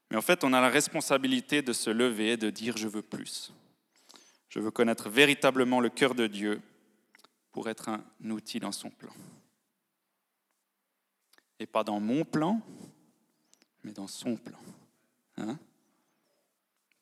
Mais 0.10 0.18
en 0.18 0.22
fait, 0.22 0.44
on 0.44 0.54
a 0.54 0.62
la 0.62 0.70
responsabilité 0.70 1.62
de 1.62 1.72
se 1.72 1.92
lever 1.92 2.32
et 2.32 2.38
de 2.38 2.50
dire 2.50 2.78
je 2.78 2.88
veux 2.88 3.04
plus. 3.04 3.54
Je 4.50 4.60
veux 4.60 4.72
connaître 4.72 5.10
véritablement 5.10 5.80
le 5.80 5.90
cœur 5.90 6.16
de 6.16 6.28
Dieu 6.28 6.62
pour 7.52 7.70
être 7.70 7.90
un 7.90 8.04
outil 8.30 8.60
dans 8.60 8.72
son 8.72 8.90
plan. 8.90 9.14
Et 11.60 11.68
pas 11.68 11.84
dans 11.84 12.00
mon 12.00 12.26
plan, 12.26 12.62
mais 13.84 13.92
dans 13.92 14.08
son 14.08 14.36
plan. 14.36 14.60
Hein? 15.38 15.58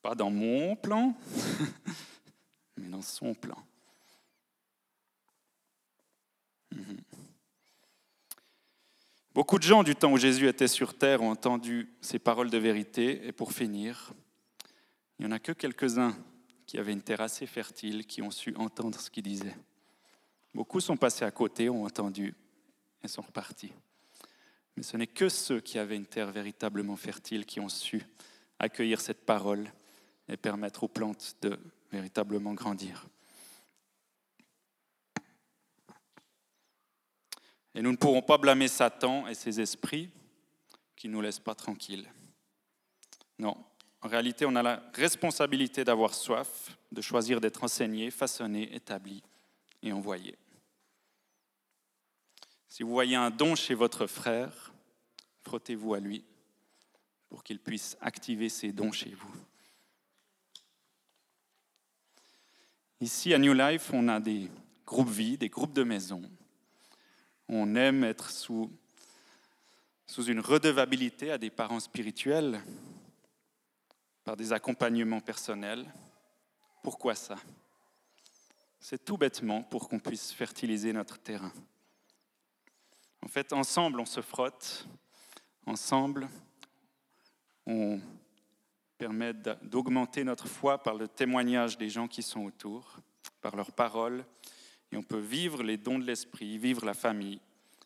Pas 0.02 0.16
dans 0.16 0.32
mon 0.32 0.76
plan, 0.76 1.16
mais 2.78 2.88
dans 2.88 3.02
son 3.02 3.34
plan. 3.34 3.58
Mhm. 6.72 6.98
Beaucoup 9.34 9.58
de 9.58 9.64
gens 9.64 9.84
du 9.84 9.96
temps 9.96 10.12
où 10.12 10.18
Jésus 10.18 10.48
était 10.48 10.68
sur 10.68 10.98
terre 10.98 11.22
ont 11.22 11.32
entendu 11.32 11.90
ces 12.02 12.20
paroles 12.20 12.50
de 12.50 12.58
vérité. 12.58 13.26
Et 13.26 13.32
pour 13.32 13.54
finir, 13.54 14.14
il 15.18 15.26
n'y 15.26 15.32
en 15.32 15.36
a 15.36 15.40
que 15.40 15.54
quelques-uns 15.54 16.16
qui 16.66 16.78
avaient 16.78 16.92
une 16.92 17.02
terre 17.02 17.22
assez 17.22 17.46
fertile, 17.46 18.06
qui 18.06 18.22
ont 18.22 18.32
su 18.32 18.54
entendre 18.58 19.00
ce 19.00 19.10
qu'il 19.10 19.24
disait. 19.24 19.56
Beaucoup 20.54 20.82
sont 20.82 20.98
passés 20.98 21.24
à 21.24 21.32
côté, 21.32 21.70
ont 21.70 21.86
entendu 21.86 22.36
et 23.04 23.08
sont 23.08 23.22
repartis. 23.22 23.72
Mais 24.76 24.84
ce 24.84 24.98
n'est 24.98 25.08
que 25.08 25.30
ceux 25.30 25.62
qui 25.62 25.80
avaient 25.80 25.96
une 25.96 26.06
terre 26.06 26.32
véritablement 26.32 26.96
fertile 26.96 27.46
qui 27.46 27.60
ont 27.60 27.70
su 27.70 28.04
accueillir 28.60 29.00
cette 29.00 29.26
parole 29.26 29.72
et 30.32 30.38
permettre 30.38 30.84
aux 30.84 30.88
plantes 30.88 31.36
de 31.42 31.60
véritablement 31.92 32.54
grandir. 32.54 33.06
Et 37.76 37.82
nous 37.82 37.92
ne 37.92 37.98
pourrons 37.98 38.22
pas 38.22 38.38
blâmer 38.38 38.68
Satan 38.68 39.28
et 39.28 39.36
ses 39.36 39.60
esprits 39.60 40.10
qui 40.96 41.08
ne 41.08 41.14
nous 41.14 41.22
laissent 41.22 41.40
pas 41.40 41.56
tranquilles. 41.56 42.10
Non, 43.40 43.58
en 44.02 44.08
réalité, 44.08 44.46
on 44.46 44.56
a 44.56 44.64
la 44.64 44.82
responsabilité 44.94 45.84
d'avoir 45.84 46.14
soif, 46.14 46.78
de 46.92 47.02
choisir 47.02 47.42
d'être 47.42 47.64
enseigné, 47.64 48.10
façonné, 48.10 48.74
établi 48.74 49.22
et 49.84 49.92
envoyé. 49.92 50.38
Si 52.68 52.84
vous 52.84 52.92
voyez 52.92 53.16
un 53.16 53.32
don 53.32 53.56
chez 53.56 53.74
votre 53.74 54.08
frère, 54.08 54.74
frottez-vous 55.44 55.94
à 55.94 56.00
lui 56.00 56.24
pour 57.28 57.44
qu'il 57.44 57.60
puisse 57.60 57.98
activer 58.00 58.48
ses 58.48 58.72
dons 58.72 58.92
chez 58.92 59.14
vous. 59.14 59.51
Ici, 63.02 63.34
à 63.34 63.38
New 63.38 63.54
Life, 63.54 63.92
on 63.94 64.08
a 64.08 64.20
des 64.20 64.50
groupes 64.86 65.10
vie, 65.10 65.38
des 65.38 65.50
groupes 65.50 65.74
de 65.74 65.84
maison 65.84 66.22
on 67.54 67.76
aime 67.76 68.06
être 68.06 68.30
sous, 68.30 68.72
sous 70.08 70.24
une 70.24 70.40
redevabilité 70.40 71.32
à 71.32 71.38
des 71.38 71.50
parents 71.50 71.82
spirituels 71.82 72.64
par 74.24 74.38
des 74.38 74.54
accompagnements 74.54 75.20
personnels. 75.20 75.86
Pourquoi 76.82 77.14
ça? 77.14 77.36
C'est 78.80 79.04
tout 79.04 79.18
bêtement 79.18 79.64
pour 79.64 79.90
qu'on 79.90 80.00
puisse 80.00 80.32
fertiliser 80.32 80.94
notre 80.94 81.20
terrain. 81.20 81.52
En 83.22 83.28
fait, 83.28 83.52
ensemble, 83.52 84.00
on 84.00 84.06
se 84.06 84.22
frotte, 84.22 84.88
ensemble, 85.66 86.30
on 87.68 88.00
permet 89.02 89.34
d'augmenter 89.64 90.24
notre 90.24 90.48
foi 90.48 90.78
par 90.78 90.94
le 90.94 91.08
témoignage 91.08 91.76
des 91.76 91.90
gens 91.90 92.08
qui 92.08 92.22
sont 92.22 92.42
autour, 92.42 92.98
par 93.42 93.56
leurs 93.56 93.72
paroles, 93.72 94.24
et 94.92 94.96
on 94.96 95.02
peut 95.02 95.18
vivre 95.18 95.64
les 95.64 95.76
dons 95.76 95.98
de 95.98 96.06
l'esprit, 96.06 96.60
vivre 96.60 96.86
la 96.86 96.94
famille 96.94 97.40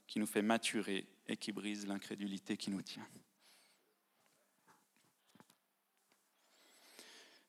qui 0.08 0.20
nous 0.20 0.26
fait 0.26 0.42
maturer 0.42 1.06
et 1.30 1.38
qui 1.38 1.54
brise 1.54 1.88
l'incrédulité 1.88 2.58
qui 2.58 2.70
nous 2.70 2.82
tient. 2.82 3.08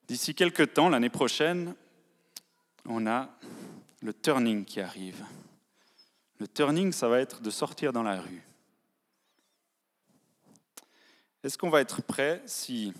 D'ici 0.06 0.36
quelques 0.36 0.72
temps, 0.74 0.88
l'année 0.88 1.10
prochaine, 1.10 1.74
on 2.84 3.04
a 3.08 3.36
le 4.00 4.14
turning 4.14 4.64
qui 4.64 4.80
arrive. 4.80 5.24
Le 6.38 6.46
turning, 6.46 6.92
ça 6.92 7.08
va 7.08 7.18
être 7.18 7.42
de 7.42 7.50
sortir 7.50 7.92
dans 7.92 8.04
la 8.04 8.20
rue. 8.20 8.44
Est-ce 11.42 11.58
qu'on 11.58 11.70
va 11.70 11.80
être 11.80 12.00
prêt 12.00 12.40
si 12.46 12.94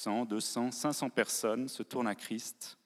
100, 0.00 0.24
200, 0.24 0.70
500 0.70 1.10
personnes 1.10 1.68
se 1.68 1.82
tournent 1.82 2.08
à 2.08 2.14
Christ. 2.14 2.78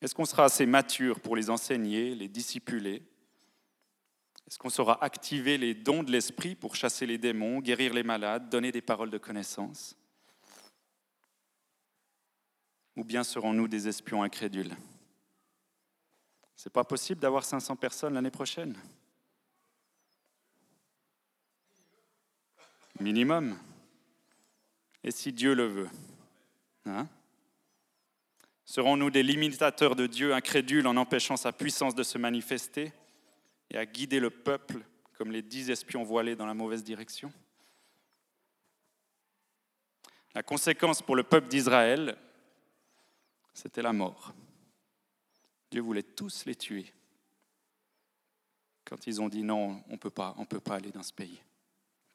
Est-ce 0.00 0.12
qu'on 0.12 0.24
sera 0.24 0.46
assez 0.46 0.66
mature 0.66 1.20
pour 1.20 1.36
les 1.36 1.50
enseigner, 1.50 2.16
les 2.16 2.26
discipuler? 2.26 3.00
Est-ce 4.48 4.58
qu'on 4.58 4.70
saura 4.70 5.02
activer 5.04 5.56
les 5.56 5.72
dons 5.72 6.02
de 6.02 6.10
l'esprit 6.10 6.56
pour 6.56 6.74
chasser 6.74 7.06
les 7.06 7.16
démons, 7.16 7.60
guérir 7.60 7.94
les 7.94 8.02
malades, 8.02 8.48
donner 8.48 8.72
des 8.72 8.82
paroles 8.82 9.10
de 9.10 9.18
connaissance? 9.18 9.96
Ou 12.96 13.04
bien 13.04 13.22
serons-nous 13.22 13.68
des 13.68 13.86
espions 13.86 14.24
incrédules? 14.24 14.74
C'est 16.56 16.72
pas 16.72 16.84
possible 16.84 17.20
d'avoir 17.20 17.44
500 17.44 17.76
personnes 17.76 18.14
l'année 18.14 18.32
prochaine. 18.32 18.76
Minimum. 22.98 23.56
Et 25.06 25.12
si 25.12 25.32
Dieu 25.32 25.54
le 25.54 25.66
veut 25.66 25.88
hein 26.84 27.08
Serons-nous 28.64 29.10
des 29.10 29.22
limitateurs 29.22 29.94
de 29.94 30.08
Dieu 30.08 30.34
incrédules 30.34 30.88
en 30.88 30.96
empêchant 30.96 31.36
sa 31.36 31.52
puissance 31.52 31.94
de 31.94 32.02
se 32.02 32.18
manifester 32.18 32.92
et 33.70 33.78
à 33.78 33.86
guider 33.86 34.18
le 34.18 34.30
peuple 34.30 34.80
comme 35.14 35.30
les 35.30 35.42
dix 35.42 35.70
espions 35.70 36.02
voilés 36.02 36.34
dans 36.34 36.46
la 36.46 36.54
mauvaise 36.54 36.82
direction? 36.82 37.32
La 40.34 40.42
conséquence 40.42 41.00
pour 41.00 41.14
le 41.14 41.22
peuple 41.22 41.48
d'Israël, 41.48 42.18
c'était 43.54 43.82
la 43.82 43.92
mort. 43.92 44.34
Dieu 45.70 45.80
voulait 45.80 46.02
tous 46.02 46.44
les 46.44 46.56
tuer 46.56 46.92
quand 48.84 49.06
ils 49.06 49.20
ont 49.20 49.28
dit 49.28 49.42
non, 49.42 49.82
on 49.88 49.92
ne 49.92 49.96
peut 49.96 50.10
pas, 50.10 50.34
aller 50.70 50.90
dans 50.90 51.02
ce 51.02 51.12
pays. 51.12 51.40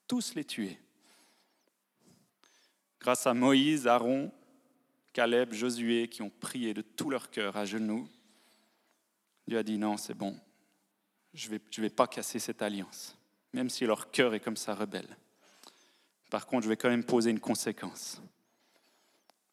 Tous 0.07 0.35
les 0.35 0.43
tuer. 0.43 0.77
Grâce 3.01 3.25
à 3.25 3.33
Moïse, 3.33 3.87
Aaron, 3.87 4.31
Caleb, 5.11 5.53
Josué, 5.53 6.07
qui 6.07 6.21
ont 6.21 6.29
prié 6.29 6.75
de 6.75 6.83
tout 6.83 7.09
leur 7.09 7.31
cœur 7.31 7.57
à 7.57 7.65
genoux, 7.65 8.07
Dieu 9.47 9.57
a 9.57 9.63
dit 9.63 9.79
non, 9.79 9.97
c'est 9.97 10.13
bon, 10.13 10.39
je 11.33 11.49
ne 11.49 11.57
vais, 11.81 11.89
pas 11.89 12.05
casser 12.05 12.37
cette 12.37 12.61
alliance, 12.61 13.17
même 13.53 13.71
si 13.71 13.85
leur 13.85 14.11
cœur 14.11 14.35
est 14.35 14.39
comme 14.39 14.55
ça 14.55 14.75
rebelle. 14.75 15.17
Par 16.29 16.45
contre, 16.45 16.63
je 16.63 16.69
vais 16.69 16.77
quand 16.77 16.89
même 16.89 17.03
poser 17.03 17.31
une 17.31 17.39
conséquence. 17.39 18.21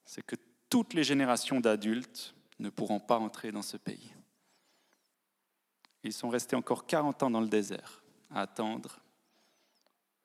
C'est 0.05 0.25
que 0.25 0.37
toutes 0.69 0.93
les 0.93 1.03
générations 1.03 1.59
d'adultes 1.59 2.35
ne 2.59 2.69
pourront 2.69 3.01
pas 3.01 3.19
entrer 3.19 3.51
dans 3.51 3.63
ce 3.63 3.79
pays. 3.79 4.13
Ils 6.05 6.13
sont 6.13 6.29
restés 6.29 6.55
encore 6.55 6.87
40 6.87 7.23
ans 7.23 7.31
dans 7.31 7.41
le 7.41 7.49
désert 7.49 8.03
à 8.31 8.43
attendre 8.43 9.01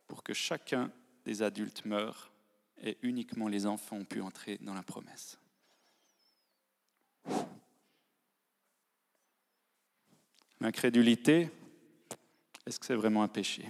pour 0.08 0.24
que 0.24 0.34
chacun 0.34 0.92
des 1.26 1.42
adultes 1.42 1.86
meure 1.86 2.33
et 2.84 2.98
uniquement 3.02 3.48
les 3.48 3.66
enfants 3.66 3.98
ont 3.98 4.06
pu 4.06 4.22
entrer 4.22 4.58
dans 4.62 4.74
la 4.74 4.84
promesse. 4.84 5.40
L'incrédulité, 10.60 11.50
est-ce 12.66 12.80
que 12.80 12.86
c'est 12.86 12.96
vraiment 12.96 13.24
un 13.24 13.28
péché? 13.28 13.68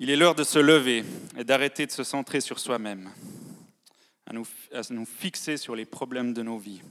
Il 0.00 0.10
est 0.10 0.16
l'heure 0.16 0.34
de 0.34 0.42
se 0.42 0.58
lever 0.58 1.04
et 1.36 1.44
d'arrêter 1.44 1.86
de 1.86 1.92
se 1.92 2.02
centrer 2.02 2.40
sur 2.40 2.58
soi-même, 2.58 3.12
à 4.26 4.32
nous, 4.32 4.46
à 4.72 4.80
nous 4.90 5.06
fixer 5.06 5.56
sur 5.56 5.76
les 5.76 5.84
problèmes 5.84 6.32
de 6.34 6.42
nos 6.42 6.58
vies. 6.58 6.82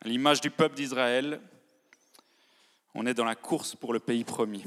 À 0.00 0.08
l'image 0.08 0.40
du 0.40 0.50
peuple 0.50 0.76
d'Israël, 0.76 1.40
on 2.94 3.06
est 3.06 3.14
dans 3.14 3.24
la 3.24 3.36
course 3.36 3.74
pour 3.74 3.92
le 3.92 4.00
pays 4.00 4.24
promis. 4.24 4.64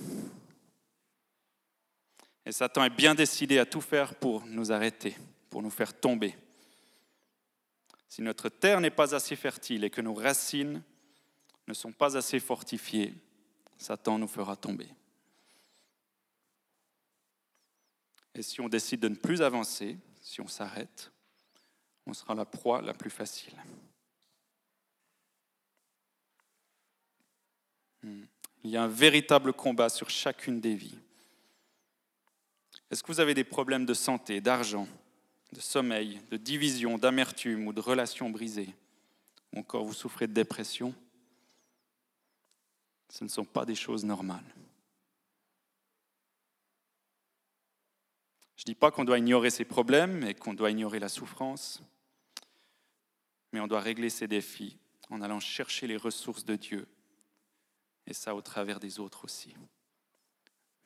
Et 2.45 2.51
Satan 2.51 2.83
est 2.83 2.89
bien 2.89 3.15
décidé 3.15 3.59
à 3.59 3.65
tout 3.65 3.81
faire 3.81 4.15
pour 4.15 4.45
nous 4.45 4.71
arrêter, 4.71 5.15
pour 5.49 5.61
nous 5.61 5.69
faire 5.69 5.97
tomber. 5.97 6.35
Si 8.07 8.21
notre 8.21 8.49
terre 8.49 8.81
n'est 8.81 8.91
pas 8.91 9.15
assez 9.15 9.35
fertile 9.35 9.83
et 9.83 9.89
que 9.89 10.01
nos 10.01 10.13
racines 10.13 10.83
ne 11.67 11.73
sont 11.73 11.91
pas 11.91 12.17
assez 12.17 12.39
fortifiées, 12.39 13.13
Satan 13.77 14.19
nous 14.19 14.27
fera 14.27 14.55
tomber. 14.55 14.89
Et 18.35 18.41
si 18.41 18.61
on 18.61 18.69
décide 18.69 18.99
de 18.99 19.09
ne 19.09 19.15
plus 19.15 19.41
avancer, 19.41 19.97
si 20.21 20.41
on 20.41 20.47
s'arrête, 20.47 21.11
on 22.05 22.13
sera 22.13 22.35
la 22.35 22.45
proie 22.45 22.81
la 22.81 22.93
plus 22.93 23.09
facile. 23.09 23.53
Il 28.03 28.69
y 28.69 28.77
a 28.77 28.83
un 28.83 28.87
véritable 28.87 29.53
combat 29.53 29.89
sur 29.89 30.09
chacune 30.09 30.59
des 30.59 30.75
vies. 30.75 30.97
Est-ce 32.89 33.03
que 33.03 33.11
vous 33.11 33.19
avez 33.19 33.33
des 33.33 33.43
problèmes 33.43 33.85
de 33.85 33.93
santé, 33.93 34.39
d'argent, 34.41 34.87
de 35.51 35.59
sommeil, 35.59 36.21
de 36.29 36.37
division, 36.37 36.97
d'amertume 36.97 37.67
ou 37.67 37.73
de 37.73 37.81
relations 37.81 38.29
brisées? 38.29 38.73
Ou 39.53 39.59
encore 39.59 39.83
vous 39.83 39.93
souffrez 39.93 40.27
de 40.27 40.33
dépression? 40.33 40.93
Ce 43.09 43.23
ne 43.23 43.29
sont 43.29 43.45
pas 43.45 43.65
des 43.65 43.75
choses 43.75 44.05
normales. 44.05 44.45
Je 48.55 48.63
ne 48.63 48.65
dis 48.73 48.75
pas 48.75 48.91
qu'on 48.91 49.03
doit 49.03 49.19
ignorer 49.19 49.49
ces 49.49 49.65
problèmes 49.65 50.23
et 50.23 50.33
qu'on 50.33 50.53
doit 50.53 50.71
ignorer 50.71 50.99
la 50.99 51.09
souffrance, 51.09 51.81
mais 53.51 53.59
on 53.59 53.67
doit 53.67 53.81
régler 53.81 54.09
ces 54.09 54.27
défis 54.27 54.77
en 55.09 55.21
allant 55.21 55.39
chercher 55.39 55.85
les 55.85 55.97
ressources 55.97 56.45
de 56.45 56.55
Dieu, 56.55 56.87
et 58.05 58.13
ça 58.13 58.35
au 58.35 58.41
travers 58.41 58.79
des 58.79 58.99
autres 58.99 59.25
aussi. 59.25 59.53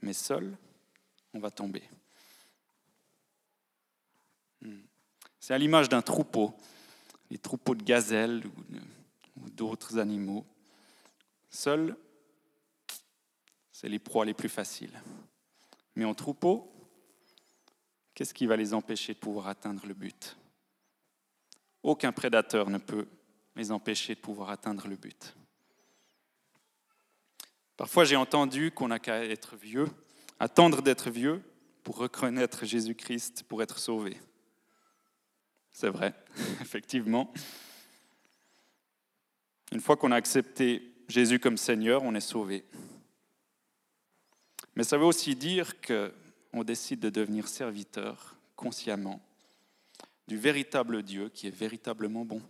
Mais 0.01 0.13
seul, 0.13 0.57
on 1.33 1.39
va 1.39 1.51
tomber. 1.51 1.83
Hmm. 4.61 4.81
C'est 5.39 5.53
à 5.53 5.57
l'image 5.57 5.89
d'un 5.89 6.01
troupeau, 6.01 6.53
les 7.29 7.37
troupeaux 7.37 7.75
de 7.75 7.83
gazelles 7.83 8.43
ou 9.37 9.49
d'autres 9.49 9.97
animaux. 9.97 10.45
Seul, 11.49 11.95
c'est 13.71 13.89
les 13.89 13.99
proies 13.99 14.25
les 14.25 14.33
plus 14.33 14.49
faciles. 14.49 15.01
Mais 15.95 16.05
en 16.05 16.13
troupeau, 16.13 16.71
qu'est-ce 18.13 18.33
qui 18.33 18.45
va 18.45 18.55
les 18.55 18.73
empêcher 18.73 19.13
de 19.13 19.19
pouvoir 19.19 19.47
atteindre 19.47 19.85
le 19.85 19.93
but? 19.93 20.37
Aucun 21.83 22.11
prédateur 22.11 22.69
ne 22.69 22.77
peut 22.77 23.07
les 23.55 23.71
empêcher 23.71 24.15
de 24.15 24.19
pouvoir 24.19 24.49
atteindre 24.49 24.87
le 24.87 24.95
but. 24.95 25.35
Parfois, 27.77 28.05
j'ai 28.05 28.15
entendu 28.15 28.71
qu'on 28.71 28.87
n'a 28.87 28.97
qu'à 28.97 29.23
être 29.23 29.55
vieux, 29.55 29.87
attendre 30.39 30.81
d'être 30.81 31.11
vieux 31.11 31.41
pour 31.83 31.97
reconnaître 31.97 32.65
Jésus-Christ, 32.65 33.43
pour 33.47 33.61
être 33.61 33.77
sauvé. 33.77 34.17
C'est 35.71 35.89
vrai, 35.89 36.15
effectivement. 36.61 37.31
Une 39.71 39.79
fois 39.79 39.95
qu'on 39.95 40.11
a 40.11 40.15
accepté 40.15 40.91
Jésus 41.07 41.39
comme 41.39 41.55
Seigneur, 41.57 42.01
on 42.03 42.15
est 42.15 42.19
sauvé. 42.19 42.65
Mais 44.75 44.83
ça 44.83 44.97
veut 44.97 45.05
aussi 45.05 45.35
dire 45.35 45.79
que 45.79 46.11
on 46.53 46.63
décide 46.63 46.99
de 46.99 47.09
devenir 47.09 47.47
serviteur 47.47 48.35
consciemment 48.55 49.21
du 50.27 50.37
véritable 50.37 51.03
Dieu 51.03 51.29
qui 51.29 51.47
est 51.47 51.55
véritablement 51.55 52.25
bon. 52.25 52.41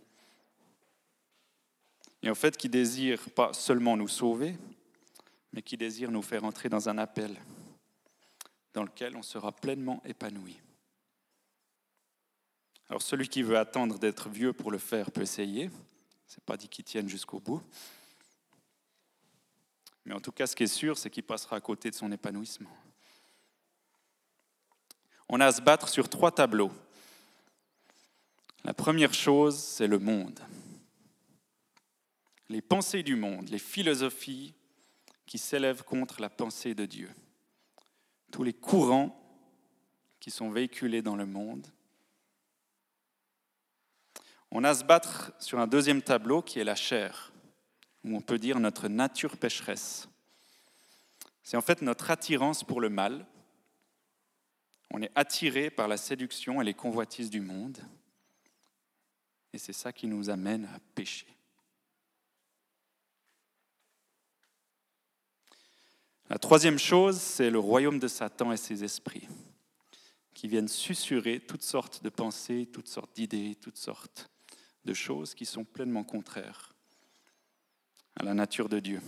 Et 2.22 2.30
en 2.30 2.34
fait, 2.34 2.56
qui 2.56 2.68
désire 2.68 3.30
pas 3.30 3.52
seulement 3.52 3.96
nous 3.96 4.08
sauver, 4.08 4.56
mais 5.52 5.62
qui 5.62 5.76
désire 5.76 6.10
nous 6.10 6.22
faire 6.22 6.44
entrer 6.44 6.68
dans 6.68 6.88
un 6.88 6.98
appel 6.98 7.36
dans 8.74 8.84
lequel 8.84 9.16
on 9.16 9.22
sera 9.22 9.52
pleinement 9.52 10.02
épanoui. 10.04 10.60
Alors 12.88 13.02
celui 13.02 13.28
qui 13.28 13.42
veut 13.42 13.58
attendre 13.58 13.98
d'être 13.98 14.28
vieux 14.28 14.52
pour 14.52 14.70
le 14.70 14.78
faire 14.78 15.10
peut 15.10 15.22
essayer. 15.22 15.70
Ce 16.26 16.36
n'est 16.36 16.44
pas 16.44 16.56
dit 16.56 16.68
qu'il 16.68 16.84
tienne 16.84 17.08
jusqu'au 17.08 17.40
bout. 17.40 17.62
Mais 20.04 20.14
en 20.14 20.20
tout 20.20 20.32
cas, 20.32 20.46
ce 20.46 20.56
qui 20.56 20.62
est 20.62 20.66
sûr, 20.66 20.96
c'est 20.96 21.10
qu'il 21.10 21.24
passera 21.24 21.56
à 21.56 21.60
côté 21.60 21.90
de 21.90 21.94
son 21.94 22.12
épanouissement 22.12 22.70
on 25.28 25.40
a 25.40 25.46
à 25.46 25.52
se 25.52 25.60
battre 25.60 25.88
sur 25.88 26.08
trois 26.08 26.32
tableaux. 26.32 26.72
La 28.64 28.74
première 28.74 29.14
chose, 29.14 29.58
c'est 29.58 29.86
le 29.86 29.98
monde. 29.98 30.40
Les 32.48 32.62
pensées 32.62 33.02
du 33.02 33.14
monde, 33.14 33.48
les 33.50 33.58
philosophies 33.58 34.54
qui 35.28 35.38
s'élèvent 35.38 35.84
contre 35.84 36.22
la 36.22 36.30
pensée 36.30 36.74
de 36.74 36.86
Dieu. 36.86 37.10
Tous 38.32 38.42
les 38.42 38.54
courants 38.54 39.14
qui 40.20 40.30
sont 40.30 40.50
véhiculés 40.50 41.02
dans 41.02 41.16
le 41.16 41.26
monde. 41.26 41.66
On 44.50 44.64
a 44.64 44.70
à 44.70 44.74
se 44.74 44.84
battre 44.84 45.32
sur 45.38 45.58
un 45.58 45.66
deuxième 45.66 46.00
tableau 46.00 46.40
qui 46.40 46.58
est 46.58 46.64
la 46.64 46.74
chair, 46.74 47.30
où 48.04 48.16
on 48.16 48.22
peut 48.22 48.38
dire 48.38 48.58
notre 48.58 48.88
nature 48.88 49.36
pécheresse. 49.36 50.08
C'est 51.42 51.58
en 51.58 51.62
fait 51.62 51.82
notre 51.82 52.10
attirance 52.10 52.64
pour 52.64 52.80
le 52.80 52.88
mal, 52.88 53.26
on 54.90 55.02
est 55.02 55.12
attiré 55.14 55.68
par 55.68 55.88
la 55.88 55.98
séduction 55.98 56.62
et 56.62 56.64
les 56.64 56.72
convoitises 56.72 57.28
du 57.28 57.42
monde. 57.42 57.78
Et 59.52 59.58
c'est 59.58 59.74
ça 59.74 59.92
qui 59.92 60.06
nous 60.06 60.30
amène 60.30 60.64
à 60.74 60.78
pécher. 60.94 61.26
La 66.30 66.38
troisième 66.38 66.78
chose, 66.78 67.18
c'est 67.18 67.48
le 67.48 67.58
royaume 67.58 67.98
de 67.98 68.06
Satan 68.06 68.52
et 68.52 68.58
ses 68.58 68.84
esprits, 68.84 69.26
qui 70.34 70.46
viennent 70.46 70.68
susurrer 70.68 71.40
toutes 71.40 71.62
sortes 71.62 72.02
de 72.02 72.10
pensées, 72.10 72.68
toutes 72.70 72.88
sortes 72.88 73.16
d'idées, 73.16 73.56
toutes 73.58 73.78
sortes 73.78 74.28
de 74.84 74.92
choses 74.92 75.34
qui 75.34 75.46
sont 75.46 75.64
pleinement 75.64 76.04
contraires 76.04 76.74
à 78.16 78.24
la 78.24 78.34
nature 78.34 78.68
de 78.68 78.78
Dieu. 78.78 79.00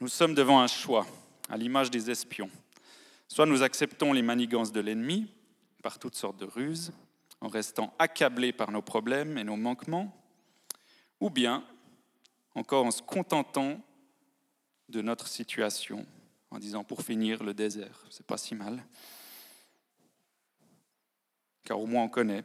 Nous 0.00 0.08
sommes 0.08 0.34
devant 0.34 0.60
un 0.60 0.66
choix 0.66 1.06
à 1.48 1.56
l'image 1.56 1.92
des 1.92 2.10
espions. 2.10 2.50
Soit 3.28 3.46
nous 3.46 3.62
acceptons 3.62 4.12
les 4.12 4.22
manigances 4.22 4.72
de 4.72 4.80
l'ennemi 4.80 5.30
par 5.84 6.00
toutes 6.00 6.16
sortes 6.16 6.38
de 6.38 6.46
ruses, 6.46 6.92
en 7.40 7.46
restant 7.48 7.94
accablés 8.00 8.52
par 8.52 8.72
nos 8.72 8.82
problèmes 8.82 9.38
et 9.38 9.44
nos 9.44 9.56
manquements, 9.56 10.20
ou 11.20 11.30
bien 11.30 11.64
encore 12.54 12.86
en 12.86 12.90
se 12.90 13.02
contentant 13.02 13.80
de 14.88 15.00
notre 15.00 15.26
situation, 15.26 16.06
en 16.50 16.58
disant 16.58 16.84
pour 16.84 17.02
finir 17.02 17.42
le 17.42 17.54
désert, 17.54 18.04
c'est 18.10 18.26
pas 18.26 18.36
si 18.36 18.54
mal, 18.54 18.84
car 21.64 21.80
au 21.80 21.86
moins 21.86 22.04
on 22.04 22.08
connaît. 22.08 22.44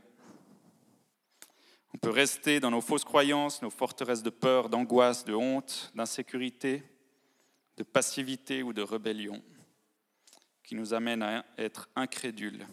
On 1.94 1.98
peut 1.98 2.10
rester 2.10 2.60
dans 2.60 2.72
nos 2.72 2.82
fausses 2.82 3.04
croyances, 3.04 3.62
nos 3.62 3.70
forteresses 3.70 4.24
de 4.24 4.30
peur, 4.30 4.70
d'angoisse, 4.70 5.26
de 5.26 5.34
honte, 5.34 5.92
d'insécurité, 5.96 6.84
de 7.78 7.84
passivité 7.84 8.64
ou 8.64 8.74
de 8.74 8.82
rébellion 8.82 9.42
qui 10.64 10.76
nous 10.76 10.94
amène 10.94 11.24
à 11.24 11.44
être 11.58 11.90
incrédules 11.96 12.68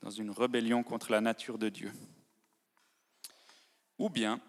dans 0.00 0.10
une 0.10 0.30
rébellion 0.30 0.82
contre 0.82 1.12
la 1.12 1.20
nature 1.20 1.58
de 1.58 1.68
Dieu. 1.68 1.92
Ou 3.98 4.08
bien 4.08 4.40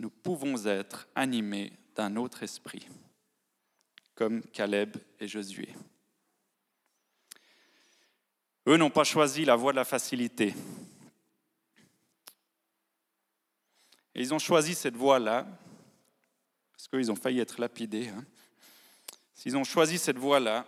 nous 0.00 0.10
pouvons 0.10 0.66
être 0.66 1.06
animés 1.14 1.72
d'un 1.94 2.16
autre 2.16 2.42
esprit, 2.42 2.88
comme 4.14 4.42
Caleb 4.42 4.96
et 5.20 5.28
Josué. 5.28 5.68
Eux 8.66 8.78
n'ont 8.78 8.90
pas 8.90 9.04
choisi 9.04 9.44
la 9.44 9.56
voie 9.56 9.72
de 9.72 9.76
la 9.76 9.84
facilité. 9.84 10.54
Et 14.14 14.22
ils 14.22 14.32
ont 14.32 14.38
choisi 14.38 14.74
cette 14.74 14.96
voie-là 14.96 15.46
parce 16.72 16.88
qu'ils 16.88 17.12
ont 17.12 17.16
failli 17.16 17.40
être 17.40 17.60
lapidés. 17.60 18.08
Hein. 18.08 18.24
S'ils 19.34 19.56
ont 19.56 19.64
choisi 19.64 19.98
cette 19.98 20.18
voie-là, 20.18 20.66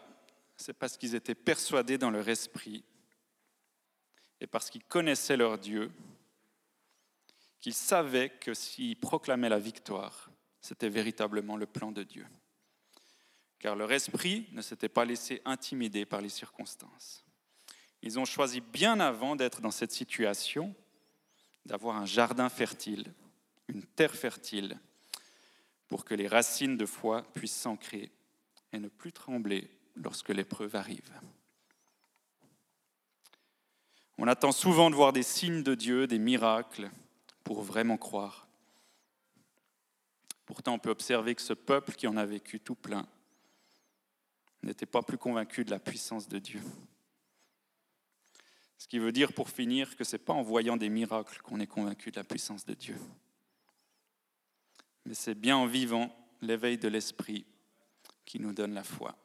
c'est 0.57 0.75
parce 0.75 0.99
qu'ils 0.99 1.15
étaient 1.15 1.35
persuadés 1.35 1.97
dans 1.97 2.11
leur 2.11 2.29
esprit 2.29 2.85
et 4.41 4.47
parce 4.47 4.69
qu'ils 4.69 4.85
connaissaient 4.85 5.37
leur 5.37 5.57
Dieu, 5.57 5.91
qu'ils 7.63 7.73
savaient 7.73 8.29
que 8.29 8.53
s'ils 8.53 8.99
proclamaient 8.99 9.49
la 9.49 9.61
victoire, 9.61 10.31
c'était 10.61 10.89
véritablement 10.89 11.57
le 11.57 11.65
plan 11.67 11.93
de 11.93 12.03
Dieu. 12.03 12.27
Car 13.61 13.77
leur 13.77 13.93
esprit 13.93 14.49
ne 14.53 14.61
s'était 14.61 14.89
pas 14.89 15.05
laissé 15.05 15.41
intimider 15.45 16.05
par 16.05 16.21
les 16.21 16.29
circonstances. 16.29 17.25
Ils 18.03 18.19
ont 18.19 18.25
choisi 18.25 18.61
bien 18.61 18.99
avant 18.99 19.37
d'être 19.37 19.61
dans 19.61 19.71
cette 19.71 19.93
situation, 19.93 20.75
d'avoir 21.65 21.97
un 21.97 22.05
jardin 22.05 22.49
fertile, 22.49 23.15
une 23.69 23.85
terre 23.85 24.17
fertile, 24.17 24.79
pour 25.87 26.05
que 26.05 26.15
les 26.15 26.27
racines 26.27 26.77
de 26.77 26.87
foi 26.87 27.23
puissent 27.33 27.57
s'ancrer 27.57 28.11
et 28.73 28.81
ne 28.81 28.89
plus 28.89 29.13
trembler 29.13 29.71
lorsque 29.95 30.31
l'épreuve 30.31 30.75
arrive. 30.75 31.13
On 34.19 34.27
attend 34.27 34.53
souvent 34.53 34.91
de 34.91 34.97
voir 34.97 35.13
des 35.13 35.23
signes 35.23 35.63
de 35.63 35.77
Dieu, 35.77 36.09
des 36.09 36.19
miracles, 36.19 36.91
pour 37.45 37.63
vraiment 37.63 37.97
croire. 37.97 38.49
Pourtant, 40.47 40.75
on 40.75 40.79
peut 40.79 40.91
observer 40.91 41.35
que 41.35 41.43
ce 41.43 41.53
peuple 41.53 41.93
qui 41.93 42.07
en 42.07 42.17
a 42.17 42.25
vécu 42.25 42.61
tout 42.61 42.75
plein 42.75 43.07
n'était 44.63 44.87
pas 44.87 45.03
plus 45.03 45.19
convaincu 45.19 45.65
de 45.65 45.71
la 45.71 45.79
puissance 45.79 46.29
de 46.29 46.39
Dieu. 46.39 46.63
Ce 48.79 48.87
qui 48.87 48.99
veut 48.99 49.13
dire, 49.13 49.33
pour 49.33 49.49
finir, 49.49 49.97
que 49.97 50.05
ce 50.05 50.17
n'est 50.17 50.23
pas 50.23 50.33
en 50.33 50.43
voyant 50.43 50.77
des 50.77 50.89
miracles 50.89 51.41
qu'on 51.43 51.61
est 51.61 51.67
convaincu 51.67 52.11
de 52.11 52.17
la 52.17 52.25
puissance 52.25 52.65
de 52.65 52.75
Dieu 52.75 52.97
mais 55.05 55.15
c'est 55.15 55.35
bien 55.35 55.57
en 55.57 55.67
vivant 55.67 56.15
l'éveil 56.41 56.79
de 56.79 56.89
l'esprit 56.89 57.45
qui 58.25 58.39
nous 58.39 58.53
donne 58.53 58.75
la 58.75 58.85
foi. 58.85 59.17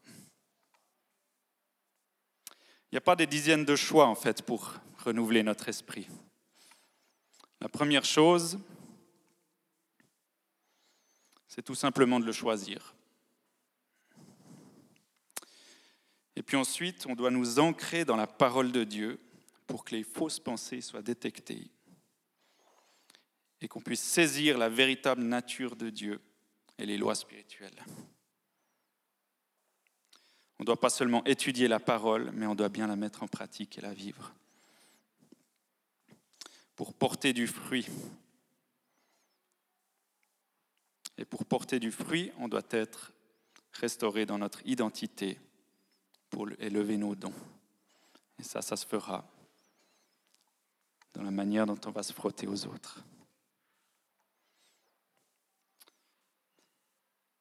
Il 2.91 2.95
n'y 2.95 2.97
a 2.97 3.01
pas 3.01 3.15
des 3.15 3.27
dizaines 3.27 3.65
de 3.65 3.75
choix 3.75 4.07
en 4.07 4.15
fait 4.15 4.41
pour 4.41 4.73
renouveler 5.03 5.43
notre 5.43 5.69
esprit. 5.69 6.07
La 7.61 7.69
première 7.69 8.05
chose, 8.05 8.59
C'est 11.47 11.63
tout 11.63 11.73
simplement 11.73 12.19
de 12.19 12.25
le 12.25 12.31
choisir. 12.33 12.93
Et 16.35 16.43
puis 16.43 16.55
ensuite, 16.55 17.07
on 17.07 17.15
doit 17.15 17.31
nous 17.31 17.57
ancrer 17.57 18.05
dans 18.05 18.15
la 18.15 18.27
parole 18.27 18.71
de 18.71 18.83
Dieu 18.83 19.19
pour 19.65 19.83
que 19.83 19.95
les 19.95 20.03
fausses 20.03 20.39
pensées 20.39 20.81
soient 20.81 21.01
détectées 21.01 21.71
et 23.59 23.67
qu'on 23.67 23.81
puisse 23.81 24.03
saisir 24.03 24.59
la 24.59 24.69
véritable 24.69 25.23
nature 25.23 25.75
de 25.75 25.89
Dieu 25.89 26.21
et 26.77 26.85
les 26.85 26.99
lois 26.99 27.15
spirituelles. 27.15 27.83
On 30.59 30.63
ne 30.63 30.65
doit 30.65 30.79
pas 30.79 30.91
seulement 30.91 31.23
étudier 31.25 31.67
la 31.67 31.79
parole, 31.79 32.29
mais 32.33 32.45
on 32.45 32.53
doit 32.53 32.69
bien 32.69 32.85
la 32.85 32.95
mettre 32.95 33.23
en 33.23 33.27
pratique 33.27 33.79
et 33.79 33.81
la 33.81 33.93
vivre. 33.93 34.31
Pour 36.77 36.93
porter 36.93 37.33
du 37.33 37.47
fruit. 37.47 37.87
Et 41.17 41.25
pour 41.25 41.43
porter 41.43 41.79
du 41.81 41.91
fruit, 41.91 42.31
on 42.37 42.47
doit 42.47 42.61
être 42.69 43.11
restauré 43.73 44.25
dans 44.25 44.37
notre 44.37 44.65
identité 44.65 45.37
pour 46.29 46.47
élever 46.59 46.95
nos 46.95 47.15
dons. 47.15 47.33
Et 48.39 48.43
ça, 48.43 48.61
ça 48.61 48.77
se 48.77 48.85
fera 48.85 49.27
dans 51.13 51.23
la 51.23 51.31
manière 51.31 51.65
dont 51.65 51.79
on 51.85 51.91
va 51.91 52.03
se 52.03 52.13
frotter 52.13 52.47
aux 52.47 52.67
autres. 52.67 53.03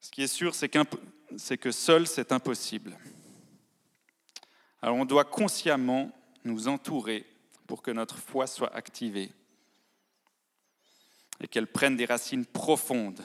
Ce 0.00 0.10
qui 0.10 0.22
est 0.22 0.28
sûr, 0.28 0.54
c'est 0.54 0.68
que 1.58 1.70
seul, 1.72 2.06
c'est 2.06 2.32
impossible. 2.32 2.96
Alors 4.80 4.96
on 4.96 5.04
doit 5.04 5.24
consciemment 5.24 6.10
nous 6.44 6.68
entourer 6.68 7.26
pour 7.66 7.82
que 7.82 7.90
notre 7.90 8.18
foi 8.18 8.46
soit 8.46 8.74
activée 8.74 9.32
et 11.40 11.48
qu'elle 11.48 11.66
prenne 11.66 11.96
des 11.96 12.06
racines 12.06 12.46
profondes 12.46 13.22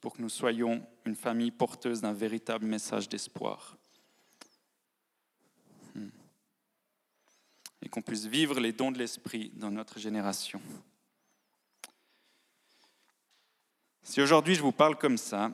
pour 0.00 0.14
que 0.14 0.22
nous 0.22 0.28
soyons 0.28 0.86
une 1.04 1.16
famille 1.16 1.50
porteuse 1.50 2.00
d'un 2.00 2.12
véritable 2.12 2.66
message 2.66 3.08
d'espoir. 3.08 3.76
Hmm. 5.94 6.08
Et 7.82 7.88
qu'on 7.88 8.02
puisse 8.02 8.26
vivre 8.26 8.60
les 8.60 8.72
dons 8.72 8.92
de 8.92 8.98
l'Esprit 8.98 9.50
dans 9.54 9.70
notre 9.70 9.98
génération. 9.98 10.60
Si 14.02 14.20
aujourd'hui 14.20 14.54
je 14.54 14.62
vous 14.62 14.72
parle 14.72 14.96
comme 14.96 15.18
ça, 15.18 15.50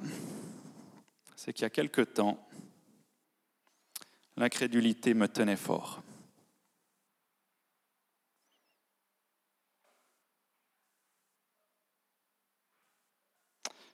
c'est 1.37 1.53
qu'il 1.53 1.63
y 1.63 1.67
a 1.67 1.71
quelque 1.71 2.03
temps, 2.03 2.47
l'incrédulité 4.37 5.15
me 5.15 5.29
tenait 5.29 5.57
fort. 5.57 6.03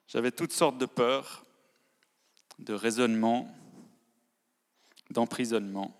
J'avais 0.09 0.32
toutes 0.32 0.52
sortes 0.52 0.78
de 0.78 0.86
peurs, 0.86 1.44
de 2.59 2.72
raisonnements, 2.72 3.54
d'emprisonnement. 5.11 5.94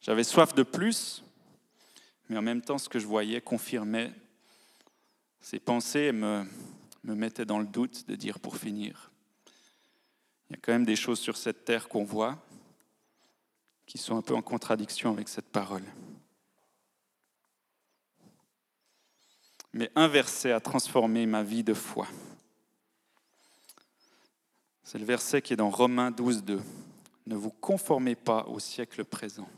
J'avais 0.00 0.24
soif 0.24 0.54
de 0.54 0.62
plus, 0.62 1.22
mais 2.28 2.38
en 2.38 2.42
même 2.42 2.62
temps, 2.62 2.78
ce 2.78 2.88
que 2.88 2.98
je 2.98 3.06
voyais 3.06 3.40
confirmait 3.40 4.12
ces 5.40 5.60
pensées 5.60 6.00
et 6.00 6.12
me, 6.12 6.44
me 7.04 7.14
mettait 7.14 7.44
dans 7.44 7.58
le 7.58 7.66
doute 7.66 8.08
de 8.08 8.16
dire 8.16 8.40
pour 8.40 8.56
finir, 8.56 9.10
il 10.48 10.56
y 10.56 10.58
a 10.58 10.60
quand 10.62 10.72
même 10.72 10.86
des 10.86 10.96
choses 10.96 11.20
sur 11.20 11.36
cette 11.36 11.64
terre 11.64 11.88
qu'on 11.88 12.04
voit 12.04 12.38
qui 13.84 13.98
sont 13.98 14.16
un 14.16 14.22
peu 14.22 14.34
en 14.34 14.42
contradiction 14.42 15.12
avec 15.12 15.28
cette 15.28 15.48
parole. 15.48 15.84
Mais 19.72 19.90
un 19.94 20.08
verset 20.08 20.52
a 20.52 20.60
transformé 20.60 21.26
ma 21.26 21.42
vie 21.42 21.62
de 21.62 21.74
foi. 21.74 22.08
C'est 24.86 25.00
le 25.00 25.04
verset 25.04 25.42
qui 25.42 25.52
est 25.52 25.56
dans 25.56 25.68
Romains 25.68 26.12
12, 26.12 26.44
2. 26.44 26.62
Ne 27.26 27.34
vous 27.34 27.50
conformez 27.50 28.14
pas 28.14 28.44
au 28.44 28.60
siècle 28.60 29.04
présent, 29.04 29.48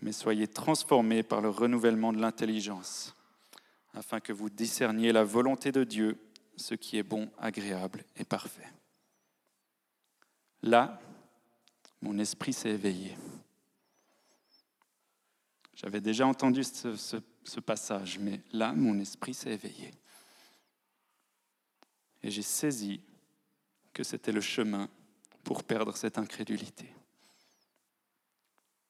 mais 0.00 0.12
soyez 0.12 0.48
transformés 0.48 1.22
par 1.22 1.42
le 1.42 1.50
renouvellement 1.50 2.14
de 2.14 2.18
l'intelligence, 2.18 3.14
afin 3.92 4.20
que 4.20 4.32
vous 4.32 4.48
discerniez 4.48 5.12
la 5.12 5.24
volonté 5.24 5.72
de 5.72 5.84
Dieu, 5.84 6.16
ce 6.56 6.74
qui 6.74 6.96
est 6.96 7.02
bon, 7.02 7.30
agréable 7.36 8.02
et 8.16 8.24
parfait. 8.24 8.72
Là, 10.62 10.98
mon 12.00 12.18
esprit 12.18 12.54
s'est 12.54 12.70
éveillé. 12.70 13.14
J'avais 15.74 16.00
déjà 16.00 16.26
entendu 16.26 16.64
ce, 16.64 17.60
passage, 17.60 18.18
mais 18.18 18.40
là, 18.52 18.72
mon 18.72 18.98
esprit 19.00 19.34
s'est 19.34 19.52
éveillé. 19.52 19.90
Et 22.22 22.30
j'ai 22.30 22.40
saisi 22.40 23.02
que 23.92 24.02
c'était 24.02 24.32
le 24.32 24.40
chemin 24.40 24.88
pour 25.44 25.64
perdre 25.64 25.96
cette 25.96 26.18
incrédulité. 26.18 26.92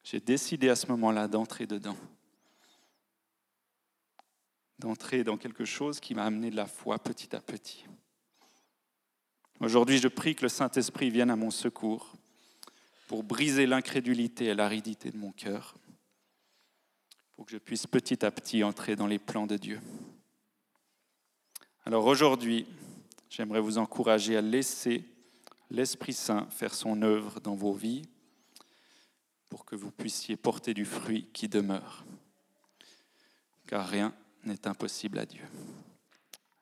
J'ai 0.03 0.19
décidé 0.19 0.69
à 0.69 0.75
ce 0.75 0.87
moment-là 0.87 1.27
d'entrer 1.27 1.67
dedans, 1.67 1.97
d'entrer 4.79 5.23
dans 5.23 5.37
quelque 5.37 5.65
chose 5.65 5.99
qui 5.99 6.15
m'a 6.15 6.25
amené 6.25 6.49
de 6.49 6.55
la 6.55 6.67
foi 6.67 6.99
petit 6.99 7.35
à 7.35 7.41
petit. 7.41 7.85
Aujourd'hui, 9.59 9.97
je 9.97 10.07
prie 10.07 10.35
que 10.35 10.43
le 10.43 10.49
Saint-Esprit 10.49 11.09
vienne 11.09 11.29
à 11.29 11.35
mon 11.35 11.51
secours 11.51 12.13
pour 13.07 13.23
briser 13.23 13.65
l'incrédulité 13.65 14.45
et 14.45 14.53
l'aridité 14.53 15.11
de 15.11 15.17
mon 15.17 15.31
cœur, 15.31 15.75
pour 17.35 17.45
que 17.45 17.51
je 17.51 17.57
puisse 17.57 17.87
petit 17.87 18.23
à 18.25 18.31
petit 18.31 18.63
entrer 18.63 18.95
dans 18.95 19.07
les 19.07 19.19
plans 19.19 19.47
de 19.47 19.57
Dieu. 19.57 19.81
Alors 21.85 22.05
aujourd'hui, 22.05 22.67
j'aimerais 23.29 23.61
vous 23.61 23.77
encourager 23.77 24.35
à 24.35 24.41
laisser 24.41 25.05
l'Esprit 25.69 26.13
Saint 26.13 26.47
faire 26.49 26.73
son 26.73 27.01
œuvre 27.01 27.39
dans 27.39 27.55
vos 27.55 27.73
vies 27.73 28.03
pour 29.49 29.65
que 29.65 29.75
vous 29.75 29.91
puissiez 29.91 30.35
porter 30.35 30.73
du 30.73 30.85
fruit 30.85 31.27
qui 31.33 31.47
demeure. 31.47 32.05
Car 33.67 33.87
rien 33.87 34.13
n'est 34.43 34.67
impossible 34.67 35.19
à 35.19 35.25
Dieu. 35.25 35.45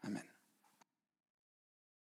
Amen. 0.04 0.24